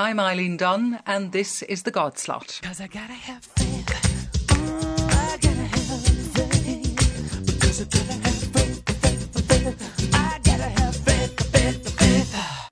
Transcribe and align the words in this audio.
I'm 0.00 0.18
Eileen 0.18 0.56
Dunne, 0.56 0.98
and 1.06 1.30
this 1.30 1.60
is 1.60 1.82
the 1.82 1.90
God 1.90 2.16
Slot. 2.16 2.58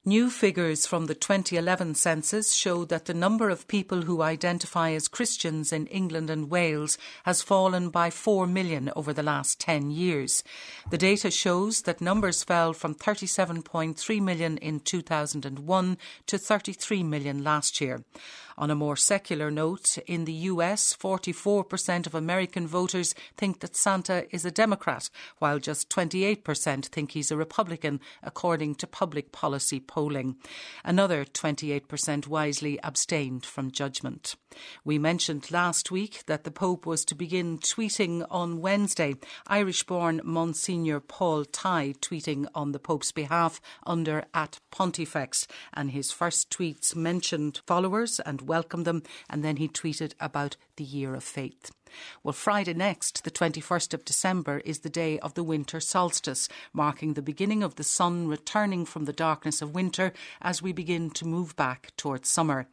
New 0.09 0.31
figures 0.31 0.87
from 0.87 1.05
the 1.05 1.15
2011 1.15 1.95
census 1.95 2.55
show 2.55 2.87
that 2.87 3.05
the 3.05 3.13
number 3.13 3.51
of 3.51 3.69
people 3.69 4.01
who 4.01 4.23
identify 4.23 4.93
as 4.93 5.07
Christians 5.07 5.71
in 5.71 5.87
England 5.89 6.31
and 6.31 6.49
Wales 6.49 6.97
has 7.25 7.43
fallen 7.43 7.91
by 7.91 8.09
4 8.09 8.47
million 8.47 8.91
over 8.97 9.13
the 9.13 9.23
last 9.23 9.61
10 9.61 9.91
years. 9.91 10.43
The 10.89 10.97
data 10.97 11.31
shows 11.31 11.83
that 11.83 12.01
numbers 12.01 12.43
fell 12.43 12.73
from 12.73 12.95
37.3 12.95 14.23
million 14.23 14.57
in 14.57 14.81
2001 14.81 15.99
to 16.25 16.39
33 16.39 17.03
million 17.03 17.45
last 17.45 17.79
year. 17.79 18.03
On 18.59 18.73
a 18.73 18.75
more 18.75 18.97
secular 18.97 19.53
note, 19.53 19.99
in 20.09 20.25
the 20.25 20.33
US, 20.33 20.93
44% 20.93 22.09
of 22.09 22.15
American 22.17 22.67
voters 22.67 23.15
think 23.37 23.61
that 23.61 23.77
Santa 23.77 24.27
is 24.35 24.45
a 24.45 24.51
Democrat, 24.51 25.11
while 25.39 25.61
just 25.61 25.89
28% 25.91 26.87
think 26.87 27.13
he's 27.13 27.31
a 27.31 27.37
Republican, 27.37 28.01
according 28.21 28.75
to 28.75 28.89
public 28.89 29.31
policy 29.31 29.79
polling. 29.79 30.39
Another 30.85 31.25
28% 31.25 32.27
wisely 32.27 32.81
abstained 32.83 33.47
from 33.47 33.71
judgment. 33.71 34.35
We 34.85 34.99
mentioned 34.99 35.53
last 35.53 35.93
week 35.93 36.25
that 36.27 36.43
the 36.43 36.51
Pope 36.51 36.85
was 36.85 37.05
to 37.05 37.15
begin 37.15 37.59
tweeting 37.59 38.27
on 38.29 38.61
Wednesday. 38.61 39.15
Irish 39.47 39.85
born 39.85 40.21
Monsignor 40.25 40.99
Paul 40.99 41.45
Tighe 41.45 41.97
tweeting 41.99 42.47
on 42.57 42.73
the 42.73 42.81
Pope's 42.81 43.13
behalf 43.13 43.61
under 43.87 44.25
at 44.35 44.59
Pontifex, 44.73 45.47
and 45.73 45.93
his 45.93 46.11
first 46.11 46.51
tweets 46.51 46.97
mentioned 46.97 47.61
followers 47.67 48.19
and 48.19 48.48
welcomed 48.49 48.87
them, 48.87 49.03
and 49.31 49.45
then 49.45 49.57
he 49.57 49.69
tweeted 49.69 50.15
about 50.19 50.57
the 50.77 50.85
year 50.85 51.15
of 51.15 51.23
faith. 51.23 51.71
Well, 52.23 52.33
Friday 52.33 52.75
next, 52.75 53.25
the 53.25 53.31
21st 53.31 53.95
of 53.95 54.05
December, 54.05 54.59
is 54.65 54.81
the 54.81 54.89
day 54.89 55.19
of 55.21 55.35
the 55.35 55.43
winter 55.43 55.81
solstice, 55.81 56.49
marking 56.73 57.15
the 57.15 57.23
beginning 57.23 57.63
of 57.63 57.77
the 57.77 57.85
sun 57.85 58.29
returning 58.29 58.85
from 58.85 59.05
the 59.05 59.13
darkness 59.13 59.63
of 59.63 59.75
winter 59.75 60.13
as 60.41 60.63
we 60.63 60.73
begin 60.73 61.11
to 61.11 61.27
move 61.27 61.57
back 61.57 61.93
towards 61.97 62.29
summer. 62.29 62.67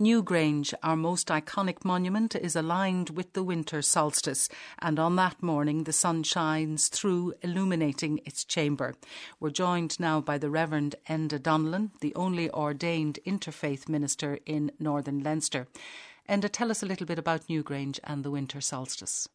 Newgrange, 0.00 0.74
our 0.82 0.96
most 0.96 1.28
iconic 1.28 1.84
monument, 1.84 2.34
is 2.34 2.56
aligned 2.56 3.10
with 3.10 3.32
the 3.32 3.42
winter 3.42 3.82
solstice, 3.82 4.48
and 4.78 4.98
on 4.98 5.16
that 5.16 5.42
morning 5.42 5.84
the 5.84 5.92
sun 5.92 6.22
shines 6.22 6.88
through, 6.88 7.34
illuminating 7.42 8.20
its 8.24 8.44
chamber. 8.44 8.94
We're 9.40 9.50
joined 9.50 9.98
now 10.00 10.20
by 10.20 10.38
the 10.38 10.50
Reverend 10.50 10.96
Enda 11.08 11.38
Donnellan, 11.38 11.90
the 12.00 12.14
only 12.14 12.50
ordained 12.50 13.18
interfaith 13.26 13.88
minister 13.88 14.38
in 14.46 14.72
Northern 14.78 15.22
Leinster. 15.22 15.66
Enda, 16.28 16.48
tell 16.50 16.70
us 16.70 16.82
a 16.82 16.86
little 16.86 17.06
bit 17.06 17.18
about 17.18 17.46
Newgrange 17.48 18.00
and 18.04 18.24
the 18.24 18.30
winter 18.30 18.60
solstice. 18.60 19.28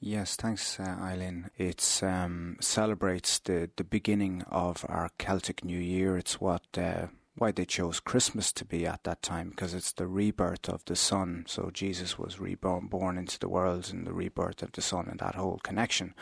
Yes, 0.00 0.36
thanks, 0.36 0.78
uh, 0.78 0.96
Eileen. 1.00 1.50
It 1.56 2.00
um, 2.02 2.56
celebrates 2.60 3.38
the, 3.38 3.70
the 3.76 3.84
beginning 3.84 4.42
of 4.50 4.84
our 4.88 5.10
Celtic 5.18 5.64
New 5.64 5.78
Year. 5.78 6.18
It's 6.18 6.40
what 6.40 6.66
uh, 6.76 7.06
why 7.36 7.50
they 7.50 7.64
chose 7.64 7.98
Christmas 7.98 8.52
to 8.52 8.64
be 8.64 8.86
at 8.86 9.02
that 9.04 9.22
time 9.22 9.50
because 9.50 9.74
it's 9.74 9.92
the 9.92 10.06
rebirth 10.06 10.68
of 10.68 10.84
the 10.84 10.94
sun. 10.94 11.44
So 11.48 11.70
Jesus 11.72 12.18
was 12.18 12.38
reborn 12.38 12.86
born 12.86 13.18
into 13.18 13.38
the 13.38 13.48
world 13.48 13.90
and 13.90 14.06
the 14.06 14.12
rebirth 14.12 14.62
of 14.62 14.72
the 14.72 14.82
sun 14.82 15.08
and 15.10 15.18
that 15.18 15.34
whole 15.34 15.58
connection. 15.62 16.14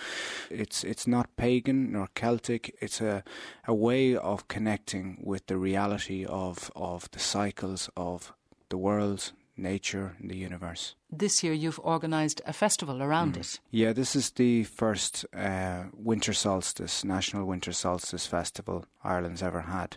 It's 0.51 0.85
it's 0.85 1.07
not 1.07 1.37
pagan 1.37 1.93
nor 1.93 2.09
Celtic. 2.15 2.75
It's 2.81 3.01
a 3.01 3.25
a 3.67 3.75
way 3.75 4.17
of 4.17 4.49
connecting 4.49 5.19
with 5.23 5.47
the 5.47 5.59
reality 5.59 6.25
of 6.25 6.71
of 6.75 7.11
the 7.11 7.19
cycles 7.19 7.91
of 7.97 8.33
the 8.71 8.79
world, 8.79 9.33
nature, 9.57 10.17
and 10.19 10.31
the 10.31 10.37
universe. 10.37 10.95
This 11.11 11.43
year 11.43 11.53
you've 11.53 11.79
organised 11.81 12.41
a 12.47 12.53
festival 12.53 13.03
around 13.03 13.35
Mm. 13.35 13.41
it. 13.41 13.61
Yeah, 13.71 13.93
this 13.93 14.17
is 14.17 14.31
the 14.31 14.65
first 14.65 15.25
uh, 15.37 15.85
winter 15.95 16.33
solstice, 16.33 17.05
National 17.05 17.45
Winter 17.47 17.73
Solstice 17.73 18.27
Festival 18.27 18.85
Ireland's 19.05 19.43
ever 19.43 19.63
had. 19.63 19.97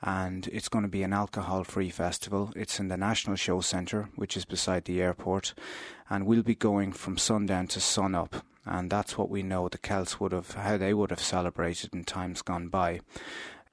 And 0.00 0.46
it's 0.52 0.68
going 0.68 0.84
to 0.84 0.88
be 0.88 1.02
an 1.02 1.12
alcohol 1.12 1.64
free 1.64 1.90
festival. 1.90 2.52
It's 2.54 2.78
in 2.78 2.86
the 2.86 2.96
National 2.96 3.34
Show 3.36 3.60
Centre, 3.60 4.08
which 4.14 4.36
is 4.36 4.44
beside 4.44 4.84
the 4.84 5.02
airport. 5.02 5.54
And 6.08 6.24
we'll 6.24 6.44
be 6.44 6.54
going 6.54 6.92
from 6.92 7.18
sundown 7.18 7.66
to 7.68 7.80
sunup. 7.80 8.44
And 8.64 8.90
that's 8.90 9.18
what 9.18 9.28
we 9.28 9.42
know 9.42 9.68
the 9.68 9.78
Celts 9.78 10.20
would 10.20 10.30
have, 10.32 10.52
how 10.52 10.76
they 10.76 10.94
would 10.94 11.10
have 11.10 11.20
celebrated 11.22 11.94
in 11.94 12.04
times 12.04 12.42
gone 12.42 12.68
by. 12.68 13.00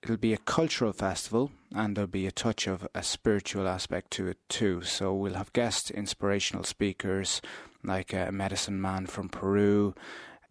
It'll 0.06 0.18
be 0.18 0.34
a 0.34 0.38
cultural 0.38 0.94
festival 0.94 1.50
and 1.74 1.96
there'll 1.96 2.08
be 2.08 2.28
a 2.28 2.32
touch 2.32 2.68
of 2.68 2.88
a 2.94 3.02
spiritual 3.02 3.68
aspect 3.68 4.12
to 4.12 4.28
it 4.28 4.38
too. 4.50 4.84
So 4.84 5.12
we'll 5.16 5.34
have 5.34 5.52
guest 5.52 5.90
inspirational 5.90 6.64
speakers 6.64 7.42
like 7.84 8.14
a 8.14 8.32
medicine 8.32 8.80
man 8.80 9.08
from 9.08 9.30
Peru. 9.30 9.96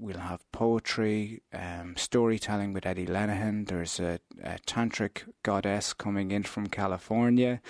We'll 0.01 0.19
have 0.19 0.51
poetry, 0.51 1.43
um, 1.53 1.95
storytelling 1.97 2.73
with 2.73 2.85
Eddie 2.85 3.07
Lenihan. 3.07 3.69
There's 3.69 4.01
a, 4.01 4.19
a 4.43 4.59
tantric 4.67 5.23
goddess 5.45 5.93
coming 5.93 6.33
in 6.33 6.43
from 6.43 6.67
California. 6.67 7.61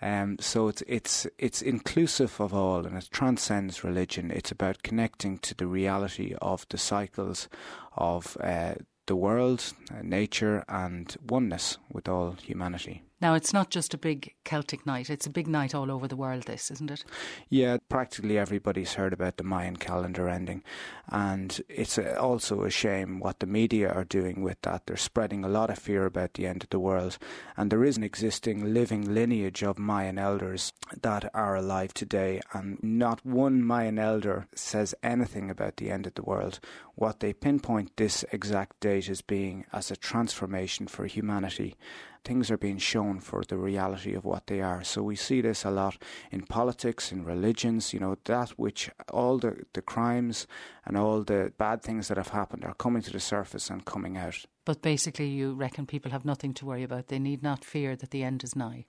Um, 0.00 0.38
so 0.40 0.68
it's 0.68 0.82
it's 0.86 1.26
it's 1.38 1.60
inclusive 1.60 2.40
of 2.40 2.54
all, 2.54 2.86
and 2.86 2.96
it 2.96 3.08
transcends 3.10 3.84
religion. 3.84 4.30
It's 4.30 4.50
about 4.50 4.82
connecting 4.82 5.36
to 5.40 5.54
the 5.54 5.66
reality 5.66 6.34
of 6.40 6.64
the 6.70 6.78
cycles 6.78 7.50
of 7.94 8.38
uh, 8.40 8.76
the 9.06 9.16
world, 9.16 9.72
uh, 9.90 10.02
nature, 10.02 10.64
and 10.68 11.16
oneness 11.28 11.78
with 11.90 12.08
all 12.08 12.32
humanity. 12.42 13.02
Now, 13.18 13.32
it's 13.32 13.54
not 13.54 13.70
just 13.70 13.94
a 13.94 13.98
big 13.98 14.34
Celtic 14.44 14.84
night, 14.84 15.08
it's 15.08 15.26
a 15.26 15.30
big 15.30 15.48
night 15.48 15.74
all 15.74 15.90
over 15.90 16.06
the 16.06 16.16
world, 16.16 16.42
this, 16.42 16.70
isn't 16.70 16.90
it? 16.90 17.04
Yeah, 17.48 17.78
practically 17.88 18.38
everybody's 18.38 18.94
heard 18.94 19.14
about 19.14 19.38
the 19.38 19.44
Mayan 19.44 19.76
calendar 19.76 20.28
ending, 20.28 20.62
and 21.08 21.58
it's 21.70 21.96
a, 21.96 22.20
also 22.20 22.64
a 22.64 22.70
shame 22.70 23.18
what 23.18 23.40
the 23.40 23.46
media 23.46 23.90
are 23.90 24.04
doing 24.04 24.42
with 24.42 24.60
that. 24.62 24.86
They're 24.86 24.98
spreading 24.98 25.44
a 25.44 25.48
lot 25.48 25.70
of 25.70 25.78
fear 25.78 26.04
about 26.04 26.34
the 26.34 26.46
end 26.46 26.62
of 26.62 26.68
the 26.68 26.78
world, 26.78 27.16
and 27.56 27.70
there 27.70 27.84
is 27.84 27.96
an 27.96 28.04
existing 28.04 28.74
living 28.74 29.14
lineage 29.14 29.62
of 29.62 29.78
Mayan 29.78 30.18
elders 30.18 30.74
that 31.00 31.30
are 31.34 31.56
alive 31.56 31.94
today, 31.94 32.42
and 32.52 32.78
not 32.82 33.24
one 33.24 33.64
Mayan 33.64 33.98
elder 33.98 34.46
says 34.54 34.94
anything 35.02 35.50
about 35.50 35.78
the 35.78 35.90
end 35.90 36.06
of 36.06 36.14
the 36.14 36.22
world. 36.22 36.60
What 36.96 37.20
they 37.20 37.32
pinpoint 37.32 37.96
this 37.96 38.24
exact 38.30 38.80
date 38.80 39.08
as 39.08 39.22
being 39.22 39.64
as 39.72 39.90
a 39.90 39.96
transformation 39.96 40.86
for 40.86 41.06
humanity 41.06 41.76
things 42.26 42.50
are 42.50 42.58
being 42.58 42.78
shown 42.78 43.20
for 43.20 43.42
the 43.48 43.56
reality 43.56 44.12
of 44.14 44.24
what 44.24 44.48
they 44.48 44.60
are. 44.60 44.82
So 44.82 45.02
we 45.02 45.14
see 45.16 45.40
this 45.40 45.64
a 45.64 45.70
lot 45.70 45.96
in 46.32 46.42
politics, 46.42 47.12
in 47.12 47.24
religions, 47.24 47.94
you 47.94 48.00
know, 48.00 48.16
that 48.24 48.50
which 48.50 48.90
all 49.12 49.38
the, 49.38 49.64
the 49.74 49.82
crimes 49.82 50.46
and 50.84 50.96
all 50.96 51.22
the 51.22 51.52
bad 51.56 51.82
things 51.82 52.08
that 52.08 52.16
have 52.16 52.30
happened 52.30 52.64
are 52.64 52.74
coming 52.74 53.02
to 53.02 53.12
the 53.12 53.20
surface 53.20 53.70
and 53.70 53.84
coming 53.84 54.16
out. 54.16 54.44
But 54.64 54.82
basically, 54.82 55.28
you 55.28 55.54
reckon 55.54 55.86
people 55.86 56.10
have 56.10 56.24
nothing 56.24 56.52
to 56.54 56.66
worry 56.66 56.82
about. 56.82 57.06
They 57.06 57.20
need 57.20 57.42
not 57.42 57.64
fear 57.64 57.94
that 57.94 58.10
the 58.10 58.24
end 58.24 58.42
is 58.42 58.56
nigh. 58.56 58.86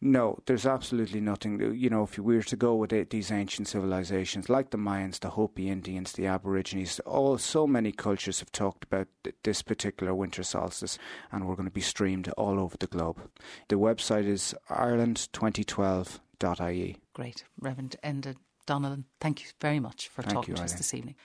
No, 0.00 0.38
there's 0.46 0.64
absolutely 0.64 1.20
nothing. 1.20 1.74
You 1.74 1.90
know, 1.90 2.04
if 2.04 2.16
we 2.18 2.36
were 2.36 2.42
to 2.42 2.56
go 2.56 2.76
with 2.76 2.92
it, 2.92 3.10
these 3.10 3.32
ancient 3.32 3.66
civilizations, 3.66 4.48
like 4.48 4.70
the 4.70 4.78
Mayans, 4.78 5.18
the 5.18 5.30
Hopi 5.30 5.68
Indians, 5.68 6.12
the 6.12 6.26
Aborigines, 6.26 7.00
all 7.00 7.36
so 7.36 7.66
many 7.66 7.90
cultures 7.90 8.38
have 8.38 8.52
talked 8.52 8.84
about 8.84 9.08
th- 9.24 9.34
this 9.42 9.60
particular 9.62 10.14
winter 10.14 10.44
solstice, 10.44 11.00
and 11.32 11.48
we're 11.48 11.56
going 11.56 11.68
to 11.68 11.72
be 11.72 11.80
streamed 11.80 12.28
all 12.36 12.60
over 12.60 12.76
the 12.76 12.86
globe. 12.86 13.28
The 13.68 13.74
website 13.74 14.26
is 14.26 14.54
ireland2012.ie. 14.70 16.96
Great. 17.12 17.42
Reverend 17.60 17.96
Enda 18.04 18.36
Donnellan, 18.68 19.04
thank 19.20 19.42
you 19.42 19.48
very 19.60 19.80
much 19.80 20.06
for 20.08 20.22
Thank 20.22 20.34
talking 20.34 20.52
you, 20.52 20.58
to 20.58 20.62
us 20.62 20.74
this 20.74 20.94
evening. 20.94 21.16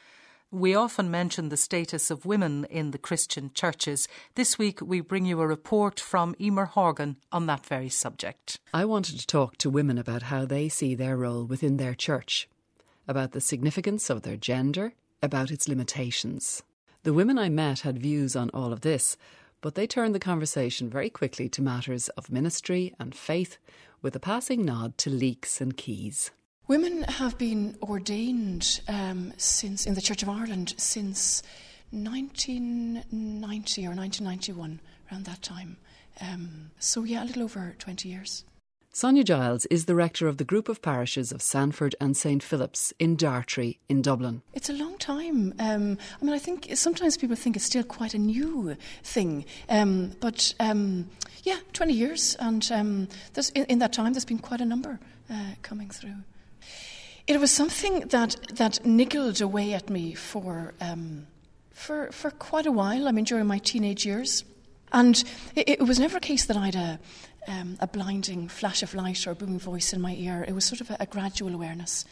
We 0.54 0.76
often 0.76 1.10
mention 1.10 1.50
the 1.50 1.58
status 1.58 2.12
of 2.12 2.28
women 2.28 2.66
in 2.66 2.92
the 2.92 3.00
Christian 3.00 3.50
churches. 3.56 4.08
This 4.36 4.60
week, 4.60 4.82
we 4.82 5.02
bring 5.02 5.26
you 5.26 5.42
a 5.42 5.48
report 5.48 6.00
from 6.00 6.36
Emer 6.40 6.66
Horgan 6.66 7.16
on 7.32 7.48
that 7.48 7.66
very 7.66 7.90
subject. 7.90 8.60
I 8.72 8.86
wanted 8.86 9.20
to 9.20 9.26
talk 9.26 9.58
to 9.58 9.72
women 9.72 9.98
about 9.98 10.22
how 10.22 10.46
they 10.46 10.70
see 10.70 10.94
their 10.94 11.18
role 11.18 11.44
within 11.44 11.78
their 11.78 11.96
church, 11.96 12.48
about 13.08 13.32
the 13.32 13.42
significance 13.42 14.12
of 14.12 14.22
their 14.22 14.38
gender, 14.38 14.94
about 15.24 15.50
its 15.50 15.68
limitations. 15.68 16.62
The 17.02 17.14
women 17.14 17.40
I 17.40 17.50
met 17.50 17.80
had 17.80 17.98
views 17.98 18.36
on 18.36 18.52
all 18.52 18.72
of 18.72 18.82
this, 18.82 19.18
but 19.60 19.74
they 19.74 19.88
turned 19.88 20.14
the 20.14 20.20
conversation 20.20 20.88
very 20.88 21.10
quickly 21.10 21.50
to 21.50 21.64
matters 21.64 22.10
of 22.10 22.32
ministry 22.32 22.94
and 23.00 23.16
faith, 23.16 23.58
with 24.04 24.16
a 24.16 24.20
passing 24.20 24.64
nod 24.64 25.00
to 25.00 25.10
leeks 25.10 25.60
and 25.60 25.76
keys. 25.76 26.30
Women 26.68 27.04
have 27.04 27.38
been 27.38 27.78
ordained 27.82 28.80
um, 28.88 29.34
since 29.36 29.86
in 29.86 29.96
the 29.96 30.02
Church 30.02 30.24
of 30.24 30.30
Ireland 30.30 30.74
since 30.78 31.44
1990 31.92 33.82
or 33.86 33.94
1991, 33.94 34.80
around 35.12 35.26
that 35.26 35.42
time. 35.42 35.76
Um, 36.22 36.72
so 36.80 37.04
yeah, 37.04 37.24
a 37.24 37.26
little 37.26 37.44
over 37.44 37.76
20 37.80 38.08
years. 38.08 38.46
Sonia 38.94 39.26
Gyles 39.26 39.66
is 39.66 39.86
the 39.86 39.96
rector 39.96 40.28
of 40.28 40.38
the 40.38 40.46
group 40.46 40.70
of 40.70 40.82
parishes 40.82 41.34
of 41.34 41.42
Sandford 41.42 41.96
and 42.00 42.16
St 42.16 42.42
Philip's 42.42 42.94
in 42.98 43.18
Dartry 43.18 43.80
in 43.90 44.02
Dublin. 44.02 44.42
It's 44.54 44.70
a 44.70 44.74
long 44.74 44.98
time. 45.00 45.54
Um, 45.60 45.98
I 46.22 46.26
mean, 46.26 46.34
I 46.34 46.40
think 46.40 46.70
sometimes 46.76 47.18
people 47.18 47.36
think 47.36 47.58
it's 47.58 47.66
still 47.66 47.84
quite 47.84 48.14
a 48.14 48.20
new 48.20 48.78
thing. 49.04 49.46
Um, 49.68 50.14
but 50.22 50.54
um, 50.62 51.10
yeah, 51.44 51.58
20 51.74 51.92
years. 51.92 52.38
And 52.40 52.72
um, 52.72 53.08
there's, 53.34 53.50
in, 53.50 53.66
in, 53.66 53.80
that 53.80 53.92
time, 53.92 54.14
there's 54.14 54.26
been 54.26 54.40
quite 54.40 54.62
a 54.62 54.66
number 54.66 55.00
uh, 55.30 55.56
coming 55.62 55.90
through. 55.90 56.16
It 57.26 57.40
was 57.40 57.52
something 57.52 58.02
that, 58.10 58.36
that 58.56 58.86
nickled 58.86 59.40
away 59.40 59.74
at 59.74 59.90
me 59.90 60.14
for, 60.14 60.74
um, 60.82 61.28
for, 61.72 62.12
for 62.12 62.32
quite 62.32 62.66
a 62.66 62.72
while, 62.72 63.08
I 63.08 63.12
mean, 63.12 63.24
during 63.24 63.48
my 63.48 63.60
teenage 63.60 64.06
years. 64.06 64.44
And 64.92 65.24
it, 65.56 65.70
it 65.70 65.82
was 65.82 66.00
never 66.00 66.18
a 66.18 66.22
case 66.22 66.46
that 66.46 66.58
I 66.58 66.66
had 66.66 66.76
a, 66.76 67.00
um, 67.48 67.78
a 67.80 67.88
blinding 67.88 68.50
flash 68.50 68.84
of 68.84 68.94
light 68.94 69.26
or 69.26 69.32
a 69.32 69.36
booming 69.36 69.60
voice 69.60 69.94
in 69.94 70.02
my 70.02 70.14
ear. 70.16 70.44
It 70.46 70.54
was 70.54 70.66
sort 70.66 70.82
of 70.82 70.90
a, 70.92 70.98
a 71.00 71.06
gradual 71.06 71.54
awareness 71.54 72.06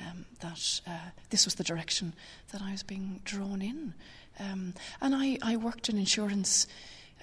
um, 0.00 0.24
that 0.40 0.80
uh, 0.86 1.10
this 1.30 1.44
was 1.44 1.56
the 1.56 1.64
direction 1.64 2.14
that 2.52 2.62
I 2.62 2.72
was 2.72 2.82
being 2.82 3.20
drawn 3.24 3.62
in. 3.62 3.94
Um, 4.40 4.74
and 5.00 5.14
I, 5.14 5.38
I, 5.42 5.56
worked 5.56 5.88
in 5.88 5.96
insurance 5.96 6.66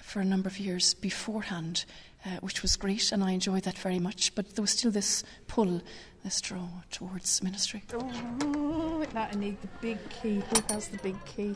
for 0.00 0.20
a 0.20 0.24
number 0.24 0.48
of 0.48 0.58
years 0.58 0.94
beforehand, 0.94 1.84
uh, 2.24 2.30
which 2.40 2.62
was 2.62 2.76
great, 2.76 3.12
and 3.12 3.22
I 3.22 3.32
enjoyed 3.32 3.62
that 3.64 3.78
very 3.78 3.98
much. 3.98 4.34
But 4.34 4.54
there 4.54 4.62
was 4.62 4.70
still 4.70 4.90
this 4.90 5.24
pull, 5.48 5.82
this 6.24 6.40
draw 6.40 6.68
towards 6.90 7.42
ministry. 7.42 7.82
Oh, 7.94 9.04
that 9.12 9.34
I 9.34 9.38
need 9.38 9.60
the 9.60 9.68
big 9.80 9.98
key. 10.10 10.42
Who 10.54 10.74
has 10.74 10.88
the 10.88 10.98
big 10.98 11.16
key? 11.24 11.54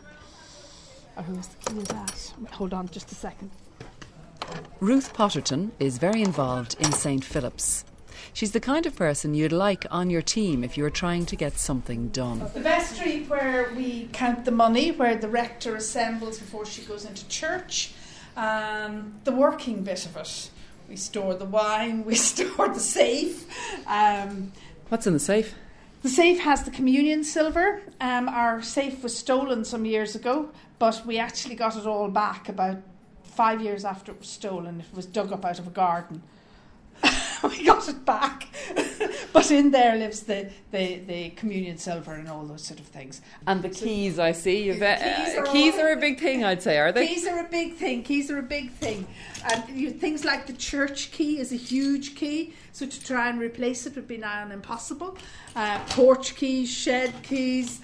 Or 1.16 1.22
the 1.22 1.70
key 1.70 1.78
of 1.78 1.88
that? 1.88 2.32
Hold 2.52 2.74
on 2.74 2.88
just 2.88 3.10
a 3.12 3.14
second. 3.14 3.50
Ruth 4.80 5.14
Potterton 5.14 5.70
is 5.80 5.98
very 5.98 6.22
involved 6.22 6.76
in 6.78 6.92
St. 6.92 7.24
Philip's. 7.24 7.84
She's 8.32 8.52
the 8.52 8.60
kind 8.60 8.84
of 8.84 8.94
person 8.94 9.34
you'd 9.34 9.52
like 9.52 9.86
on 9.90 10.10
your 10.10 10.20
team 10.20 10.62
if 10.62 10.76
you 10.76 10.82
were 10.82 10.90
trying 10.90 11.24
to 11.26 11.36
get 11.36 11.58
something 11.58 12.08
done. 12.08 12.40
The 12.52 12.60
vestry 12.60 13.24
where 13.24 13.72
we 13.74 14.10
count 14.12 14.44
the 14.44 14.50
money, 14.50 14.92
where 14.92 15.16
the 15.16 15.28
rector 15.28 15.74
assembles 15.76 16.38
before 16.38 16.66
she 16.66 16.82
goes 16.82 17.04
into 17.06 17.26
church, 17.28 17.94
um, 18.36 19.14
the 19.24 19.32
working 19.32 19.82
bit 19.82 20.04
of 20.04 20.16
it. 20.16 20.50
We 20.88 20.96
store 20.96 21.34
the 21.34 21.44
wine, 21.44 22.04
we 22.04 22.14
store 22.32 22.68
the 22.68 22.80
safe. 22.80 23.46
Um, 23.86 24.52
What's 24.88 25.06
in 25.06 25.12
the 25.12 25.18
safe? 25.18 25.54
The 26.02 26.08
safe 26.08 26.40
has 26.40 26.62
the 26.62 26.70
communion 26.70 27.24
silver. 27.24 27.82
Um, 28.00 28.28
our 28.28 28.62
safe 28.62 29.02
was 29.02 29.16
stolen 29.16 29.64
some 29.64 29.84
years 29.84 30.14
ago, 30.14 30.50
but 30.78 31.04
we 31.04 31.18
actually 31.18 31.56
got 31.56 31.76
it 31.76 31.86
all 31.86 32.08
back 32.08 32.48
about 32.48 32.78
five 33.24 33.60
years 33.60 33.84
after 33.84 34.12
it 34.12 34.20
was 34.20 34.28
stolen. 34.28 34.80
It 34.80 34.96
was 34.96 35.06
dug 35.06 35.32
up 35.32 35.44
out 35.44 35.58
of 35.58 35.66
a 35.66 35.70
garden. 35.70 36.22
we 37.42 37.64
got 37.64 37.88
it 37.88 38.04
back. 38.04 38.48
but 39.32 39.50
in 39.50 39.70
there 39.70 39.96
lives 39.96 40.22
the, 40.22 40.50
the, 40.70 40.98
the 41.06 41.30
communion 41.30 41.78
silver 41.78 42.14
and 42.14 42.28
all 42.28 42.44
those 42.44 42.62
sort 42.62 42.80
of 42.80 42.86
things. 42.86 43.20
And 43.46 43.62
the 43.62 43.68
keys, 43.68 44.18
I 44.18 44.32
see. 44.32 44.64
You've, 44.64 44.82
uh, 44.82 44.96
keys, 44.96 45.36
are, 45.36 45.44
keys 45.46 45.74
all, 45.74 45.80
are, 45.80 45.92
a 45.92 45.96
big 45.96 46.18
thing, 46.18 46.44
I'd 46.44 46.62
say, 46.62 46.78
are 46.78 46.92
they? 46.92 47.06
Keys 47.06 47.26
are 47.26 47.44
a 47.44 47.48
big 47.48 47.74
thing. 47.74 48.02
Keys 48.02 48.30
are 48.30 48.38
a 48.38 48.42
big 48.42 48.70
thing. 48.72 49.06
And 49.44 49.68
you, 49.68 49.90
things 49.90 50.24
like 50.24 50.46
the 50.46 50.52
church 50.52 51.12
key 51.12 51.38
is 51.38 51.52
a 51.52 51.56
huge 51.56 52.14
key, 52.14 52.54
so 52.72 52.86
to 52.86 53.04
try 53.04 53.28
and 53.28 53.38
replace 53.38 53.86
it 53.86 53.94
would 53.94 54.08
be 54.08 54.16
nigh 54.16 54.42
on 54.42 54.52
impossible. 54.52 55.16
Uh, 55.54 55.78
porch 55.90 56.34
keys, 56.34 56.70
shed 56.70 57.12
keys, 57.22 57.80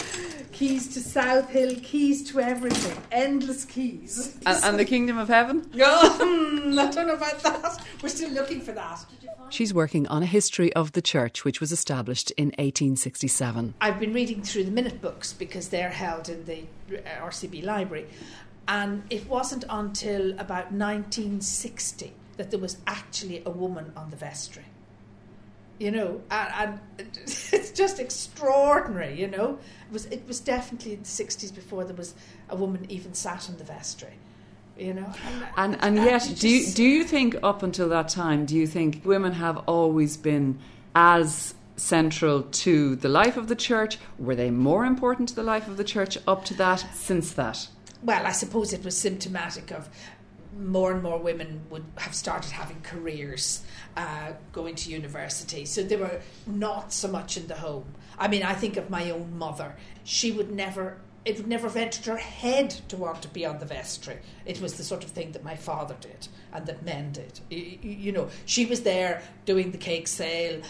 keys 0.52 0.88
to 0.94 1.00
South 1.00 1.48
Hill, 1.50 1.74
keys 1.82 2.28
to 2.30 2.40
everything, 2.40 2.96
endless 3.10 3.64
keys. 3.64 4.38
And, 4.46 4.64
and 4.64 4.78
the 4.78 4.84
kingdom 4.84 5.18
of 5.18 5.28
heaven? 5.28 5.70
Oh, 5.84 6.78
I 6.78 6.90
don't 6.90 7.06
know 7.06 7.14
about 7.14 7.40
that. 7.40 7.84
We're 8.02 8.08
still 8.08 8.30
looking 8.30 8.60
for 8.60 8.72
that. 8.72 9.04
She's 9.48 9.74
working 9.74 10.06
on 10.06 10.22
a 10.22 10.26
history 10.26 10.72
of 10.72 10.92
the 10.92 11.02
church, 11.02 11.44
which 11.44 11.60
was 11.60 11.72
established 11.72 12.30
in 12.32 12.46
1867. 12.48 13.74
I've 13.80 14.00
been 14.00 14.12
reading 14.12 14.42
through 14.42 14.64
the 14.64 14.70
minute 14.70 15.00
books 15.00 15.32
because 15.32 15.68
they're 15.68 15.90
held 15.90 16.28
in 16.28 16.44
the 16.46 16.64
RCB 16.90 17.64
library. 17.64 18.06
And 18.66 19.02
it 19.10 19.28
wasn't 19.28 19.64
until 19.68 20.32
about 20.32 20.72
1960 20.72 22.12
that 22.36 22.50
there 22.50 22.60
was 22.60 22.78
actually 22.86 23.42
a 23.44 23.50
woman 23.50 23.92
on 23.96 24.10
the 24.10 24.16
vestry. 24.16 24.64
You 25.78 25.90
know, 25.90 26.22
and, 26.30 26.78
and 26.98 27.10
it's 27.16 27.72
just 27.72 27.98
extraordinary. 27.98 29.20
You 29.20 29.26
know, 29.26 29.58
it 29.88 29.92
was 29.92 30.06
it 30.06 30.22
was 30.26 30.40
definitely 30.40 30.94
in 30.94 31.00
the 31.00 31.06
60s 31.06 31.54
before 31.54 31.84
there 31.84 31.96
was 31.96 32.14
a 32.48 32.56
woman 32.56 32.86
even 32.88 33.14
sat 33.14 33.50
on 33.50 33.56
the 33.56 33.64
vestry 33.64 34.14
you 34.82 34.94
know. 34.94 35.12
And 35.56 35.76
and, 35.82 35.96
yet, 35.96 36.30
do 36.38 36.48
you, 36.48 36.72
do 36.72 36.84
you 36.84 37.04
think 37.04 37.36
up 37.42 37.62
until 37.62 37.88
that 37.90 38.08
time, 38.08 38.44
do 38.46 38.56
you 38.56 38.66
think 38.66 39.02
women 39.04 39.32
have 39.32 39.58
always 39.66 40.16
been 40.16 40.58
as 40.94 41.54
central 41.76 42.42
to 42.42 42.96
the 42.96 43.08
life 43.08 43.36
of 43.36 43.48
the 43.48 43.56
church? 43.56 43.98
Were 44.18 44.34
they 44.34 44.50
more 44.50 44.84
important 44.84 45.28
to 45.30 45.34
the 45.34 45.42
life 45.42 45.68
of 45.68 45.76
the 45.76 45.84
church 45.84 46.18
up 46.26 46.44
to 46.46 46.54
that, 46.54 46.84
since 46.94 47.32
that? 47.32 47.68
Well, 48.02 48.26
I 48.26 48.32
suppose 48.32 48.72
it 48.72 48.84
was 48.84 48.96
symptomatic 48.96 49.70
of 49.70 49.88
more 50.58 50.92
and 50.92 51.02
more 51.02 51.18
women 51.18 51.62
would 51.70 51.84
have 51.96 52.14
started 52.14 52.50
having 52.50 52.80
careers, 52.82 53.64
uh, 53.96 54.32
going 54.52 54.74
to 54.74 54.90
university. 54.90 55.64
So 55.64 55.82
they 55.82 55.96
were 55.96 56.20
not 56.46 56.92
so 56.92 57.08
much 57.08 57.36
in 57.36 57.46
the 57.46 57.54
home. 57.54 57.86
I 58.18 58.28
mean, 58.28 58.42
I 58.42 58.52
think 58.54 58.76
of 58.76 58.90
my 58.90 59.10
own 59.10 59.38
mother. 59.38 59.76
She 60.04 60.30
would 60.32 60.52
never 60.52 60.98
it 61.24 61.36
would 61.36 61.46
never 61.46 61.68
have 61.68 61.76
entered 61.76 62.06
her 62.06 62.16
head 62.16 62.70
to 62.88 62.96
want 62.96 63.22
to 63.22 63.28
be 63.28 63.46
on 63.46 63.58
the 63.58 63.66
vestry. 63.66 64.18
It 64.44 64.60
was 64.60 64.74
the 64.74 64.82
sort 64.82 65.04
of 65.04 65.10
thing 65.10 65.32
that 65.32 65.44
my 65.44 65.54
father 65.54 65.94
did 66.00 66.28
and 66.52 66.66
that 66.66 66.82
men 66.82 67.12
did. 67.12 67.40
You, 67.48 67.78
you 67.82 68.12
know, 68.12 68.28
she 68.44 68.66
was 68.66 68.82
there 68.82 69.22
doing 69.44 69.70
the 69.70 69.78
cake 69.78 70.08
sale, 70.08 70.62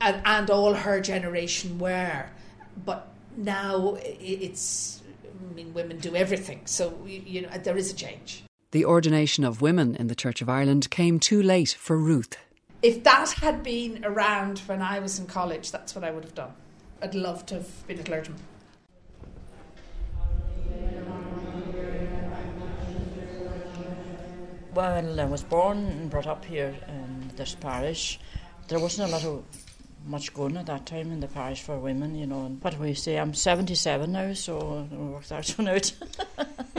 and, 0.00 0.20
and 0.24 0.50
all 0.50 0.74
her 0.74 1.00
generation 1.00 1.78
were. 1.78 2.26
But 2.84 3.08
now 3.36 3.96
it's, 4.02 5.02
I 5.50 5.54
mean, 5.54 5.72
women 5.72 5.98
do 5.98 6.14
everything. 6.14 6.60
So, 6.66 6.98
you 7.06 7.42
know, 7.42 7.48
there 7.48 7.78
is 7.78 7.90
a 7.90 7.94
change. 7.94 8.42
The 8.72 8.84
ordination 8.84 9.44
of 9.44 9.62
women 9.62 9.96
in 9.96 10.08
the 10.08 10.14
Church 10.14 10.42
of 10.42 10.48
Ireland 10.50 10.90
came 10.90 11.18
too 11.18 11.42
late 11.42 11.70
for 11.78 11.96
Ruth. 11.96 12.36
If 12.82 13.02
that 13.04 13.32
had 13.32 13.62
been 13.62 14.04
around 14.04 14.58
when 14.60 14.82
I 14.82 14.98
was 14.98 15.18
in 15.18 15.26
college, 15.26 15.70
that's 15.70 15.94
what 15.94 16.04
I 16.04 16.10
would 16.10 16.24
have 16.24 16.34
done. 16.34 16.52
I'd 17.00 17.14
love 17.14 17.46
to 17.46 17.54
have 17.54 17.86
been 17.86 17.98
a 17.98 18.02
clergyman. 18.02 18.40
Well, 24.76 25.18
I 25.18 25.24
was 25.24 25.42
born 25.42 25.78
and 25.78 26.10
brought 26.10 26.26
up 26.26 26.44
here 26.44 26.76
in 26.86 27.30
this 27.34 27.54
parish. 27.54 28.20
There 28.68 28.78
wasn't 28.78 29.08
a 29.08 29.12
lot 29.12 29.24
of 29.24 29.42
much 30.04 30.34
going 30.34 30.58
at 30.58 30.66
that 30.66 30.84
time 30.84 31.10
in 31.12 31.20
the 31.20 31.28
parish 31.28 31.62
for 31.62 31.78
women, 31.78 32.14
you 32.14 32.26
know. 32.26 32.44
And 32.44 32.62
what 32.62 32.78
we 32.78 32.92
say? 32.92 33.18
I'm 33.18 33.32
77 33.32 34.12
now, 34.12 34.34
so 34.34 34.86
it 34.92 34.94
works 34.94 35.32
out 35.32 35.48
one 35.58 35.68
out. 35.68 35.90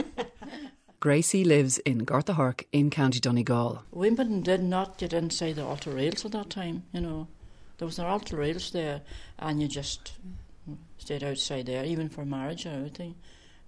Gracie 1.00 1.42
lives 1.42 1.78
in 1.78 2.06
Gortahork 2.06 2.66
in 2.70 2.88
County 2.90 3.18
Donegal. 3.18 3.82
Women 3.90 4.42
did 4.42 4.62
not 4.62 4.96
get 4.96 5.12
inside 5.12 5.56
the 5.56 5.64
altar 5.64 5.90
rails 5.90 6.24
at 6.24 6.30
that 6.30 6.50
time, 6.50 6.84
you 6.92 7.00
know. 7.00 7.26
There 7.78 7.86
was 7.86 7.98
no 7.98 8.06
altar 8.06 8.36
rails 8.36 8.70
there, 8.70 9.00
and 9.40 9.60
you 9.60 9.66
just 9.66 10.12
stayed 10.98 11.24
outside 11.24 11.66
there, 11.66 11.84
even 11.84 12.08
for 12.08 12.24
marriage 12.24 12.64
or 12.64 12.70
everything. 12.70 13.16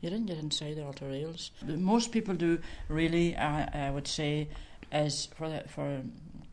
You 0.00 0.10
didn't 0.10 0.26
get 0.26 0.38
inside 0.38 0.76
the 0.76 0.84
altar 0.84 1.06
rails. 1.06 1.50
Most 1.66 2.10
people 2.10 2.34
do 2.34 2.58
really, 2.88 3.36
uh, 3.36 3.66
I 3.72 3.90
would 3.90 4.08
say, 4.08 4.48
is 4.92 5.26
for 5.36 5.48
the, 5.48 5.64
for 5.68 6.02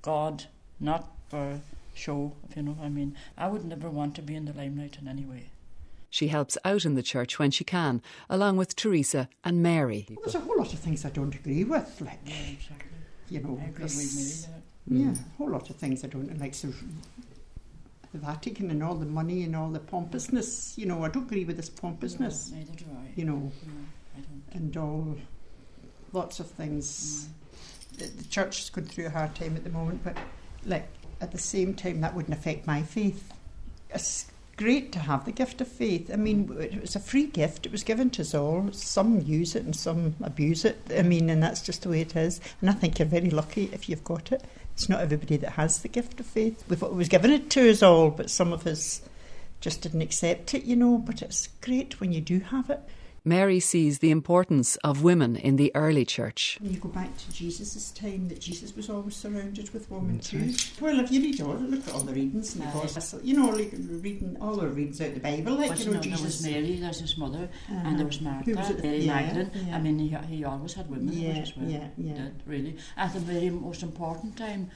God, 0.01 0.45
not 0.79 1.11
for 1.29 1.61
show. 1.93 2.33
If 2.49 2.55
you 2.55 2.63
know 2.63 2.71
what 2.71 2.85
I 2.85 2.89
mean. 2.89 3.15
I 3.37 3.47
would 3.47 3.65
never 3.65 3.89
want 3.89 4.15
to 4.15 4.21
be 4.21 4.35
in 4.35 4.45
the 4.45 4.53
limelight 4.53 4.97
in 5.01 5.07
any 5.07 5.25
way. 5.25 5.49
She 6.09 6.29
helps 6.29 6.57
out 6.63 6.85
in 6.85 6.95
the 6.95 7.03
church 7.03 7.37
when 7.37 7.51
she 7.51 7.63
can, 7.63 8.01
along 8.29 8.57
with 8.57 8.75
Teresa 8.75 9.27
and 9.43 9.61
Mary. 9.61 10.05
Well, 10.09 10.19
there's 10.23 10.35
a 10.35 10.39
whole 10.39 10.57
lot 10.57 10.71
of 10.73 10.79
things 10.79 11.03
I 11.05 11.09
don't 11.09 11.35
agree 11.35 11.63
with, 11.63 12.01
like 12.01 12.19
Yeah, 12.25 12.33
exactly. 12.53 12.89
you 13.29 13.41
know, 13.41 13.59
I 13.61 13.65
agree 13.67 13.83
with 13.83 14.47
Mary, 14.87 15.03
yeah, 15.03 15.11
a 15.11 15.37
whole 15.37 15.49
lot 15.49 15.69
of 15.69 15.75
things 15.75 16.05
I 16.05 16.07
don't 16.07 16.39
like. 16.39 16.53
So 16.53 16.67
the 16.69 17.26
Vatican 18.13 18.71
and 18.71 18.83
all 18.83 18.95
the 18.95 19.05
money 19.05 19.43
and 19.43 19.55
all 19.55 19.69
the 19.69 19.79
pompousness, 19.79 20.73
you 20.77 20.85
know, 20.85 21.03
I 21.03 21.09
don't 21.09 21.23
agree 21.23 21.45
with 21.45 21.57
this 21.57 21.69
pompousness, 21.69 22.51
No, 22.51 22.57
neither 22.57 22.73
do 22.73 22.85
I. 22.91 23.11
you 23.15 23.25
know, 23.25 23.33
No, 23.35 23.51
I 24.17 24.19
don't. 24.21 24.43
and 24.53 24.77
all 24.77 25.17
lots 26.13 26.39
of 26.39 26.49
things. 26.49 27.29
The, 27.97 28.05
the 28.05 28.23
church 28.25 28.59
is 28.61 28.69
going 28.69 28.87
through 28.87 29.07
a 29.07 29.09
hard 29.09 29.35
time 29.35 29.55
at 29.55 29.63
the 29.63 29.69
moment, 29.69 30.03
but 30.03 30.17
like 30.65 30.87
at 31.21 31.31
the 31.31 31.37
same 31.37 31.73
time, 31.73 32.01
that 32.01 32.13
wouldn't 32.15 32.33
affect 32.37 32.65
my 32.67 32.81
faith. 32.83 33.31
It's 33.93 34.27
great 34.55 34.91
to 34.93 34.99
have 34.99 35.25
the 35.25 35.31
gift 35.31 35.61
of 35.61 35.67
faith. 35.67 36.09
I 36.11 36.15
mean, 36.15 36.55
it 36.59 36.81
was 36.81 36.95
a 36.95 36.99
free 36.99 37.25
gift. 37.27 37.65
It 37.65 37.71
was 37.71 37.83
given 37.83 38.09
to 38.11 38.21
us 38.21 38.33
all. 38.33 38.69
Some 38.71 39.21
use 39.21 39.55
it 39.55 39.63
and 39.65 39.75
some 39.75 40.15
abuse 40.23 40.65
it. 40.65 40.77
I 40.95 41.03
mean, 41.03 41.29
and 41.29 41.41
that's 41.41 41.61
just 41.61 41.83
the 41.83 41.89
way 41.89 42.01
it 42.01 42.15
is. 42.15 42.39
And 42.61 42.69
I 42.69 42.73
think 42.73 42.99
you're 42.99 43.07
very 43.07 43.29
lucky 43.29 43.69
if 43.71 43.87
you've 43.89 44.03
got 44.03 44.31
it. 44.31 44.43
It's 44.77 44.87
not 44.87 45.01
everybody 45.01 45.37
that 45.37 45.53
has 45.53 45.81
the 45.81 45.87
gift 45.87 46.19
of 46.19 46.27
faith. 46.27 46.63
We've 46.69 46.83
it 46.83 46.93
was 46.93 47.09
given 47.09 47.31
it 47.31 47.49
to 47.49 47.67
us 47.67 47.81
all, 47.81 48.11
but 48.11 48.29
some 48.29 48.53
of 48.53 48.67
us 48.67 49.01
just 49.59 49.81
didn't 49.81 50.03
accept 50.03 50.53
it, 50.53 50.65
you 50.65 50.75
know. 50.75 50.99
But 50.99 51.23
it's 51.23 51.47
great 51.61 51.99
when 51.99 52.13
you 52.13 52.21
do 52.21 52.41
have 52.41 52.69
it. 52.69 52.79
Mary 53.27 53.59
sees 53.59 53.99
the 53.99 54.09
importance 54.09 54.77
of 54.77 55.03
women 55.03 55.35
in 55.35 55.57
the 55.57 55.69
early 55.75 56.05
church. 56.05 56.57
When 56.61 56.71
you 56.71 56.79
go 56.79 56.87
back 56.87 57.15
to 57.17 57.31
Jesus' 57.33 57.91
time, 57.91 58.29
that 58.29 58.39
Jesus 58.39 58.73
was 58.73 58.89
always 58.89 59.17
surrounded 59.17 59.69
with 59.73 59.91
women 59.91 60.19
too. 60.19 60.53
Well, 60.79 60.97
if 61.01 61.11
you 61.11 61.19
read 61.21 61.41
all, 61.41 61.55
look 61.55 61.85
at 61.85 61.93
all 61.93 62.01
the 62.01 62.13
readings 62.13 62.55
in 62.55 62.61
the 62.61 62.67
Aye. 62.67 62.71
Gospel, 62.73 63.19
you 63.21 63.35
know, 63.35 63.49
like 63.49 63.73
reading 63.73 64.37
all 64.39 64.55
the 64.55 64.67
readings 64.69 65.01
out 65.01 65.09
of 65.09 65.15
the 65.15 65.19
Bible, 65.19 65.55
like 65.55 65.69
But, 65.71 65.79
you 65.79 65.85
you 65.85 65.91
know, 65.91 65.97
know, 65.99 66.09
there 66.15 66.23
was 66.23 66.41
Mary, 66.41 66.75
there's 66.79 67.01
his 67.01 67.17
mother, 67.17 67.49
and 67.67 67.77
Uh-huh. 67.87 67.97
there 67.97 68.05
was 68.05 68.21
Martha, 68.21 68.49
Who 68.49 68.55
was 68.55 68.69
it? 68.69 68.81
Mary 68.81 68.99
Yeah, 68.99 69.15
Magdalene. 69.15 69.51
yeah. 69.67 69.75
I 69.75 69.79
mean, 69.81 69.99
he, 69.99 70.09
he 70.35 70.43
always 70.45 70.73
had 70.75 70.89
women 70.89 71.11
Yeah, 71.11 71.33
there 71.33 71.41
as 71.43 71.57
well. 71.57 71.69
yeah, 71.69 71.87
yeah. 71.97 72.13
Did, 72.13 72.35
really. 72.45 72.77
At 72.95 73.13
the 73.13 73.19
very 73.19 73.49
most 73.49 73.83
important 73.83 74.37
time, 74.37 74.71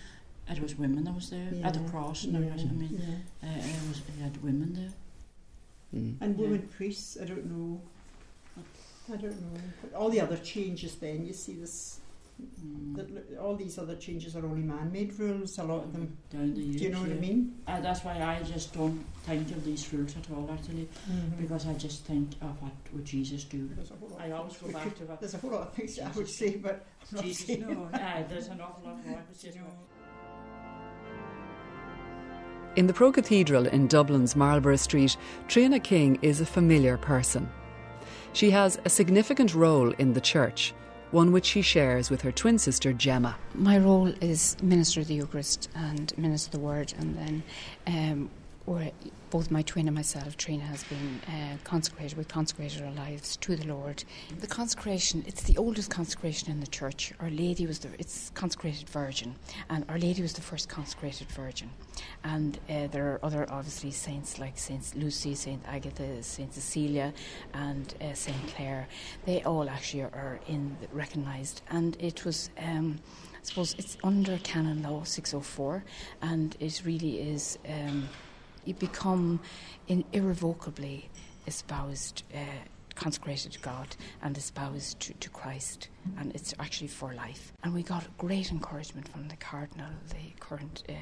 it 0.49 0.61
was 0.61 0.77
women 0.77 1.05
that 1.05 1.15
was 1.15 1.29
there. 1.29 1.47
At 1.63 1.73
the 1.75 1.79
cross 1.89 2.25
and 2.25 2.33
yeah, 2.33 2.39
everything. 2.51 2.69
I 2.69 2.73
mean, 2.73 3.01
yeah. 3.41 3.49
uh, 3.49 3.57
it 3.59 3.87
was, 3.87 4.01
he 4.13 4.21
had 4.21 4.35
women 4.43 4.73
there. 4.73 4.93
And 5.93 6.17
Yeah. 6.21 6.41
women 6.43 6.67
priests, 6.77 7.17
I 7.21 7.25
don't 7.25 7.45
know. 7.45 7.79
I 9.11 9.15
don't 9.17 9.41
know. 9.41 9.59
But 9.81 9.93
all 9.93 10.09
the 10.09 10.21
other 10.21 10.37
changes 10.37 10.95
then, 10.95 11.25
you 11.25 11.33
see 11.33 11.53
this, 11.53 11.97
Mm. 12.65 12.95
that 12.95 13.37
all 13.39 13.55
these 13.55 13.77
other 13.77 13.95
changes 13.95 14.35
are 14.35 14.43
only 14.43 14.63
man-made 14.63 15.13
rules, 15.19 15.59
a 15.59 15.63
lot 15.63 15.83
of 15.83 15.93
them. 15.93 16.17
Down 16.31 16.55
the 16.55 16.71
Do 16.71 16.83
you 16.85 16.89
know 16.89 17.01
what 17.01 17.11
I 17.11 17.13
mean? 17.13 17.53
Uh, 17.67 17.81
that's 17.81 18.03
why 18.03 18.13
I 18.19 18.41
just 18.41 18.73
don't 18.73 19.05
think 19.25 19.51
of 19.51 19.63
these 19.63 19.93
rules 19.93 20.15
at 20.17 20.27
all, 20.31 20.49
actually, 20.51 20.87
because 21.39 21.67
I 21.67 21.73
just 21.73 22.03
think 22.05 22.29
of 22.41 22.59
what 22.59 22.71
would 22.93 23.05
Jesus 23.05 23.43
do. 23.43 23.69
There's 23.75 23.91
a 23.91 23.95
whole 23.95 24.09
lot 24.09 24.21
I 24.21 24.27
of 24.27 24.39
always 24.39 24.53
things 24.53 24.71
go 24.73 24.79
back 24.79 24.87
could- 24.87 24.97
to 24.97 25.03
what 25.05 25.19
There's 25.19 25.33
a 25.35 25.37
whole 25.37 25.51
lot 25.51 25.61
of 25.67 25.73
things 25.75 25.99
I 25.99 26.09
would 26.11 26.27
say, 26.27 26.55
but 26.57 26.83
I'm 27.11 27.15
not 27.17 27.25
Jesus. 27.25 27.45
saying 27.45 27.61
No, 27.61 27.89
aye, 27.93 28.25
there's 28.27 28.47
an 28.47 28.59
awful 28.59 28.85
lot 28.89 29.05
more. 29.05 29.19
It's 29.29 29.43
just 29.43 29.57
In 32.75 32.87
the 32.87 32.93
Pro 32.93 33.11
Cathedral 33.11 33.67
in 33.67 33.87
Dublin's 33.87 34.35
Marlborough 34.35 34.77
Street, 34.77 35.15
Trina 35.47 35.79
King 35.79 36.17
is 36.23 36.41
a 36.41 36.45
familiar 36.45 36.97
person. 36.97 37.47
She 38.33 38.51
has 38.51 38.79
a 38.85 38.89
significant 38.89 39.53
role 39.53 39.91
in 39.91 40.13
the 40.13 40.21
church, 40.21 40.73
one 41.11 41.31
which 41.31 41.45
she 41.45 41.61
shares 41.61 42.09
with 42.09 42.21
her 42.21 42.31
twin 42.31 42.57
sister 42.57 42.93
Gemma. 42.93 43.35
My 43.53 43.77
role 43.77 44.07
is 44.21 44.55
minister 44.63 45.01
of 45.01 45.07
the 45.07 45.15
Eucharist 45.15 45.69
and 45.75 46.17
minister 46.17 46.47
of 46.47 46.51
the 46.53 46.59
Word, 46.59 46.93
and 46.97 47.17
then 47.17 47.43
um, 47.87 48.29
we're, 48.71 48.91
both 49.29 49.49
my 49.49 49.61
twin 49.61 49.87
and 49.87 49.95
myself, 49.95 50.35
Trina, 50.37 50.63
has 50.63 50.83
been 50.83 51.21
uh, 51.27 51.57
consecrated. 51.63 52.17
We 52.17 52.25
consecrated 52.25 52.83
our 52.83 52.91
lives 52.91 53.37
to 53.37 53.55
the 53.55 53.67
Lord. 53.67 54.03
The 54.39 54.47
consecration, 54.47 55.23
it's 55.25 55.43
the 55.43 55.57
oldest 55.57 55.89
consecration 55.89 56.51
in 56.51 56.59
the 56.59 56.67
church. 56.67 57.13
Our 57.19 57.29
Lady 57.29 57.65
was 57.65 57.79
the, 57.79 57.89
it's 57.97 58.31
consecrated 58.33 58.89
virgin, 58.89 59.35
and 59.69 59.85
Our 59.89 59.97
Lady 59.97 60.21
was 60.21 60.33
the 60.33 60.41
first 60.41 60.69
consecrated 60.69 61.27
virgin. 61.29 61.69
And 62.23 62.59
uh, 62.69 62.87
there 62.87 63.13
are 63.13 63.19
other, 63.23 63.45
obviously, 63.49 63.91
saints 63.91 64.39
like 64.39 64.57
Saint 64.57 64.95
Lucy, 64.95 65.33
Saint 65.35 65.63
Agatha, 65.67 66.21
Saint 66.23 66.53
Cecilia, 66.53 67.13
and 67.53 67.93
uh, 68.01 68.13
Saint 68.13 68.47
Clare. 68.55 68.87
They 69.25 69.43
all 69.43 69.69
actually 69.69 70.03
are, 70.03 70.39
in 70.47 70.75
recognised, 70.91 71.61
and 71.69 71.97
it 71.99 72.25
was. 72.25 72.49
Um, 72.57 72.99
I 73.33 73.43
suppose 73.43 73.73
it's 73.79 73.97
under 74.03 74.37
Canon 74.43 74.83
Law 74.83 75.03
604, 75.03 75.83
and 76.21 76.55
it 76.59 76.83
really 76.85 77.19
is. 77.21 77.57
Um, 77.67 78.07
you 78.65 78.73
become 78.73 79.39
irrevocably 80.13 81.09
espoused, 81.47 82.23
uh, 82.33 82.39
consecrated 82.95 83.53
to 83.53 83.59
God, 83.59 83.95
and 84.21 84.37
espoused 84.37 84.99
to, 85.01 85.13
to 85.13 85.29
Christ, 85.29 85.89
and 86.17 86.33
it's 86.35 86.53
actually 86.59 86.87
for 86.87 87.13
life. 87.13 87.53
And 87.63 87.73
we 87.73 87.83
got 87.83 88.05
great 88.17 88.51
encouragement 88.51 89.07
from 89.07 89.27
the 89.27 89.35
Cardinal, 89.37 89.89
the 90.09 90.39
current 90.39 90.83
uh, 90.89 90.93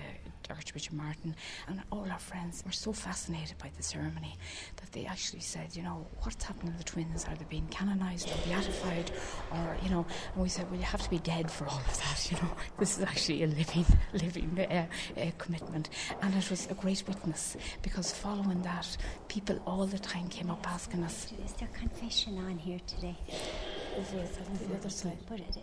Archbishop 0.49 0.93
Martin, 0.93 1.35
and 1.67 1.81
all 1.91 2.07
our 2.11 2.19
friends 2.19 2.63
were 2.65 2.71
so 2.71 2.91
fascinated 2.91 3.57
by 3.59 3.69
the 3.77 3.83
ceremony 3.83 4.35
that 4.77 4.91
they 4.91 5.05
actually 5.05 5.41
said, 5.41 5.75
you 5.75 5.83
know, 5.83 6.07
what's 6.21 6.43
happening 6.43 6.71
to 6.71 6.77
the 6.77 6.83
twins? 6.83 7.25
Are 7.25 7.35
they 7.35 7.45
being 7.49 7.67
canonised 7.67 8.29
or 8.29 8.35
beatified? 8.45 9.11
Or, 9.51 9.77
you 9.83 9.89
know, 9.89 10.05
and 10.33 10.43
we 10.43 10.49
said, 10.49 10.69
well, 10.69 10.79
you 10.79 10.85
have 10.85 11.01
to 11.01 11.09
be 11.09 11.19
dead 11.19 11.51
for 11.51 11.67
all 11.67 11.77
of 11.79 11.97
that, 11.97 12.31
you 12.31 12.37
know. 12.37 12.49
This 12.79 12.97
is 12.97 13.03
actually 13.03 13.43
a 13.43 13.47
living, 13.47 13.85
living 14.13 14.59
uh, 14.59 14.85
uh, 15.19 15.31
commitment. 15.37 15.89
And 16.21 16.33
it 16.33 16.49
was 16.49 16.67
a 16.69 16.73
great 16.73 17.03
witness 17.07 17.57
because 17.81 18.11
following 18.11 18.61
that, 18.63 18.97
people 19.27 19.59
all 19.65 19.85
the 19.85 19.99
time 19.99 20.29
came 20.29 20.49
up 20.49 20.65
asking 20.67 21.03
us, 21.03 21.31
Is 21.45 21.53
there 21.53 21.69
confession 21.73 22.37
on 22.37 22.57
here 22.57 22.79
today? 22.87 23.17